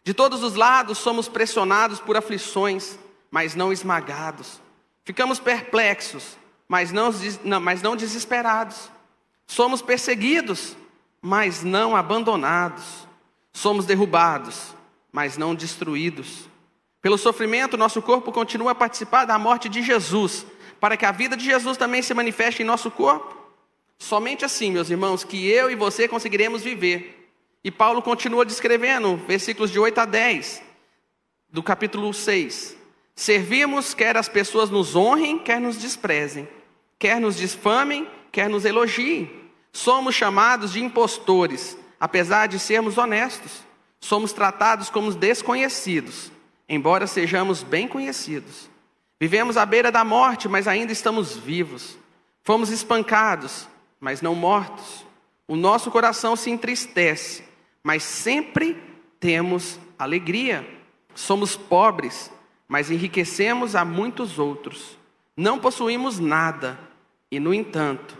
De 0.05 0.13
todos 0.13 0.43
os 0.43 0.57
lados 0.57 0.99
somos 0.99 1.27
pressionados 1.27 2.01
por 2.01 2.19
aflições, 2.19 2.99
mas 3.31 3.55
não 3.55 3.73
esmagados. 3.73 4.61
Ficamos 5.07 5.41
perplexos, 5.41 6.37
mas 6.69 6.93
não, 6.93 7.11
mas 7.63 7.81
não 7.81 7.97
desesperados. 7.97 8.91
Somos 9.47 9.81
perseguidos, 9.81 10.77
mas 11.23 11.65
não 11.65 11.97
abandonados. 11.97 13.09
Somos 13.55 13.87
derrubados, 13.87 14.75
mas 15.11 15.39
não 15.39 15.55
destruídos. 15.55 16.47
Pelo 17.07 17.17
sofrimento, 17.17 17.77
nosso 17.77 18.03
corpo 18.03 18.33
continua 18.33 18.73
a 18.73 18.75
participar 18.75 19.27
da 19.27 19.39
morte 19.39 19.69
de 19.69 19.81
Jesus, 19.81 20.45
para 20.81 20.97
que 20.97 21.07
a 21.07 21.13
vida 21.13 21.37
de 21.37 21.45
Jesus 21.45 21.77
também 21.77 22.03
se 22.03 22.13
manifeste 22.13 22.65
em 22.65 22.67
nosso 22.67 22.91
corpo. 22.91 23.33
Somente 23.97 24.45
assim, 24.45 24.73
meus 24.73 24.91
irmãos, 24.91 25.23
que 25.23 25.49
eu 25.49 25.71
e 25.71 25.77
você 25.77 26.09
conseguiremos 26.09 26.63
viver. 26.63 27.31
E 27.63 27.71
Paulo 27.71 28.03
continua 28.03 28.45
descrevendo, 28.45 29.17
versículos 29.19 29.71
de 29.71 29.79
8 29.79 29.99
a 29.99 30.05
10, 30.05 30.61
do 31.49 31.63
capítulo 31.63 32.13
6. 32.13 32.77
Servimos, 33.15 33.95
quer 33.95 34.17
as 34.17 34.29
pessoas 34.29 34.69
nos 34.69 34.97
honrem, 34.97 35.39
quer 35.39 35.61
nos 35.61 35.77
desprezem, 35.77 36.49
quer 36.99 37.21
nos 37.21 37.37
difamem, 37.37 38.11
quer 38.33 38.51
nos 38.51 38.65
elogiem. 38.65 39.31
Somos 39.73 40.13
chamados 40.17 40.73
de 40.73 40.83
impostores, 40.83 41.79
apesar 42.01 42.49
de 42.49 42.59
sermos 42.59 42.99
honestos. 42.99 43.65
Somos 44.01 44.33
tratados 44.33 44.91
como 44.91 45.13
desconhecidos, 45.13 46.33
embora 46.69 47.07
sejamos 47.07 47.63
bem 47.63 47.87
conhecidos. 47.87 48.69
Vivemos 49.19 49.57
à 49.57 49.65
beira 49.65 49.91
da 49.91 50.05
morte, 50.05 50.49
mas 50.49 50.69
ainda 50.69 50.93
estamos 50.93 51.37
vivos. 51.37 51.97
Fomos 52.43 52.71
espancados, 52.71 53.69
mas 53.99 54.21
não 54.21 54.35
mortos. 54.35 55.05
O 55.49 55.57
nosso 55.57 55.91
coração 55.91 56.37
se 56.37 56.51
entristece, 56.51 57.45
mas 57.83 58.03
sempre 58.03 58.77
temos 59.19 59.81
alegria. 59.99 60.69
Somos 61.15 61.57
pobres, 61.57 62.31
mas 62.69 62.91
enriquecemos 62.91 63.75
a 63.75 63.85
muitos 63.85 64.39
outros. 64.39 64.99
Não 65.37 65.59
possuímos 65.59 66.19
nada, 66.19 66.79
e 67.31 67.39
no 67.41 67.55
entanto, 67.55 68.17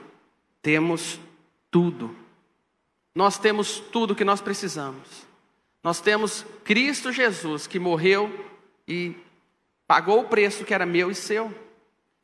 temos 0.63 1.21
tudo. 1.71 2.15
Nós 3.15 3.39
temos 3.39 3.81
tudo 3.81 4.15
que 4.15 4.25
nós 4.25 4.41
precisamos. 4.41 5.26
Nós 5.87 6.01
temos 6.01 6.45
Cristo 6.65 7.13
Jesus 7.13 7.69
que 7.69 7.79
morreu 7.79 8.45
e 8.89 9.15
pagou 9.87 10.23
o 10.23 10.29
preço 10.29 10.65
que 10.65 10.75
era 10.75 10.85
meu 10.85 11.13
e 11.13 11.15
seu. 11.15 11.55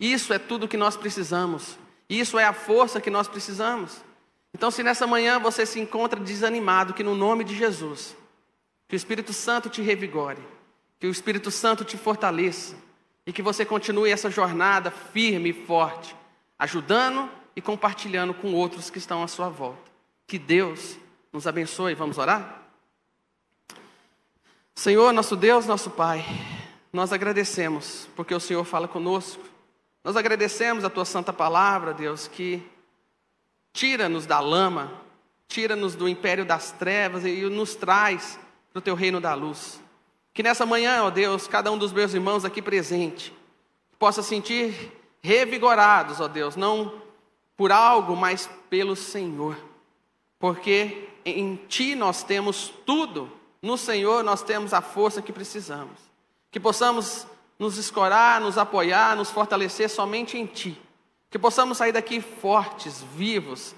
Isso 0.01 0.35
é 0.35 0.39
tudo 0.41 0.67
que 0.67 0.77
nós 0.77 0.97
precisamos. 0.97 1.79
Isso 2.09 2.41
é 2.41 2.45
a 2.45 2.53
força 2.53 3.01
que 3.01 3.09
nós 3.09 3.29
precisamos. 3.29 4.05
Então, 4.53 4.69
se 4.69 4.83
nessa 4.83 5.07
manhã 5.07 5.39
você 5.39 5.65
se 5.65 5.79
encontra 5.79 6.19
desanimado, 6.19 6.93
que 6.93 7.05
no 7.05 7.15
nome 7.15 7.45
de 7.45 7.57
Jesus, 7.57 8.17
que 8.89 8.97
o 8.97 8.99
Espírito 8.99 9.33
Santo 9.33 9.69
te 9.69 9.81
revigore, 9.81 10.43
que 10.99 11.07
o 11.07 11.13
Espírito 11.13 11.53
Santo 11.53 11.85
te 11.85 11.97
fortaleça 11.97 12.75
e 13.25 13.33
que 13.33 13.43
você 13.43 13.65
continue 13.65 14.11
essa 14.11 14.29
jornada 14.29 14.91
firme 14.91 15.51
e 15.51 15.67
forte, 15.67 16.17
ajudando 16.59 17.31
e 17.55 17.61
compartilhando 17.61 18.35
com 18.35 18.55
outros 18.55 18.91
que 18.91 18.99
estão 18.99 19.23
à 19.23 19.29
sua 19.29 19.49
volta. 19.49 19.89
Que 20.27 20.37
Deus 20.37 20.99
nos 21.33 21.47
abençoe. 21.47 21.95
Vamos 21.95 22.19
orar? 22.19 22.62
Senhor, 24.75 25.13
nosso 25.13 25.37
Deus, 25.37 25.67
nosso 25.67 25.91
Pai, 25.91 26.25
nós 26.93 27.13
agradecemos 27.13 28.09
porque 28.17 28.35
o 28.35 28.41
Senhor 28.41 28.65
fala 28.65 28.89
conosco. 28.89 29.43
Nós 30.03 30.17
agradecemos 30.17 30.85
a 30.85 30.91
tua 30.91 31.05
santa 31.05 31.33
palavra, 31.33 31.95
Deus, 31.95 32.27
que 32.27 32.63
tira-nos 33.73 34.27
da 34.27 34.41
lama, 34.41 34.93
tira-nos 35.47 35.95
do 35.95 36.09
império 36.09 36.45
das 36.45 36.73
trevas 36.73 37.25
e 37.25 37.43
nos 37.43 37.75
traz 37.75 38.39
para 38.73 38.79
o 38.79 38.83
teu 38.83 38.95
reino 38.95 39.21
da 39.21 39.35
luz. 39.35 39.81
Que 40.35 40.43
nessa 40.43 40.67
manhã, 40.67 41.05
ó 41.05 41.11
Deus, 41.11 41.47
cada 41.47 41.71
um 41.71 41.79
dos 41.79 41.93
meus 41.93 42.15
irmãos 42.15 42.45
aqui 42.45 42.61
presente 42.63 43.33
possa 43.99 44.23
sentir 44.23 44.91
revigorados, 45.23 46.21
ó 46.21 46.27
Deus, 46.27 46.57
não 46.57 47.01
por 47.57 47.71
algo, 47.71 48.17
mas 48.17 48.51
pelo 48.69 48.97
Senhor. 48.97 49.57
Porque 50.39 51.09
em 51.25 51.57
Ti 51.69 51.95
nós 51.95 52.25
temos 52.25 52.73
tudo, 52.85 53.31
no 53.63 53.79
Senhor 53.79 54.25
nós 54.25 54.43
temos 54.43 54.75
a 54.75 54.83
força 54.83 55.23
que 55.23 55.33
precisamos. 55.33 55.99
Que 56.51 56.59
possamos 56.59 57.27
nos 57.59 57.79
escorar, 57.79 58.41
nos 58.41 58.59
apoiar, 58.59 59.17
nos 59.17 59.31
fortalecer 59.31 59.89
somente 59.89 60.37
em 60.37 60.45
Ti. 60.45 60.81
Que 61.31 61.39
possamos 61.39 61.79
sair 61.79 61.93
daqui 61.93 62.21
fortes, 62.21 63.03
vivos 63.15 63.75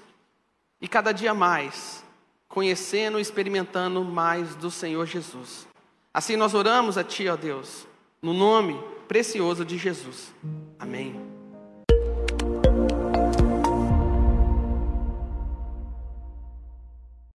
e 0.81 0.87
cada 0.87 1.11
dia 1.11 1.33
mais 1.33 2.03
conhecendo 2.47 3.19
e 3.19 3.21
experimentando 3.21 4.01
mais 4.03 4.55
do 4.55 4.71
Senhor 4.71 5.05
Jesus. 5.05 5.67
Assim 6.13 6.37
nós 6.37 6.53
oramos 6.53 6.97
a 6.97 7.03
Ti, 7.03 7.27
ó 7.27 7.35
Deus, 7.35 7.85
no 8.21 8.33
nome 8.33 8.81
precioso 9.09 9.65
de 9.65 9.77
Jesus. 9.77 10.33
Amém. 10.79 11.34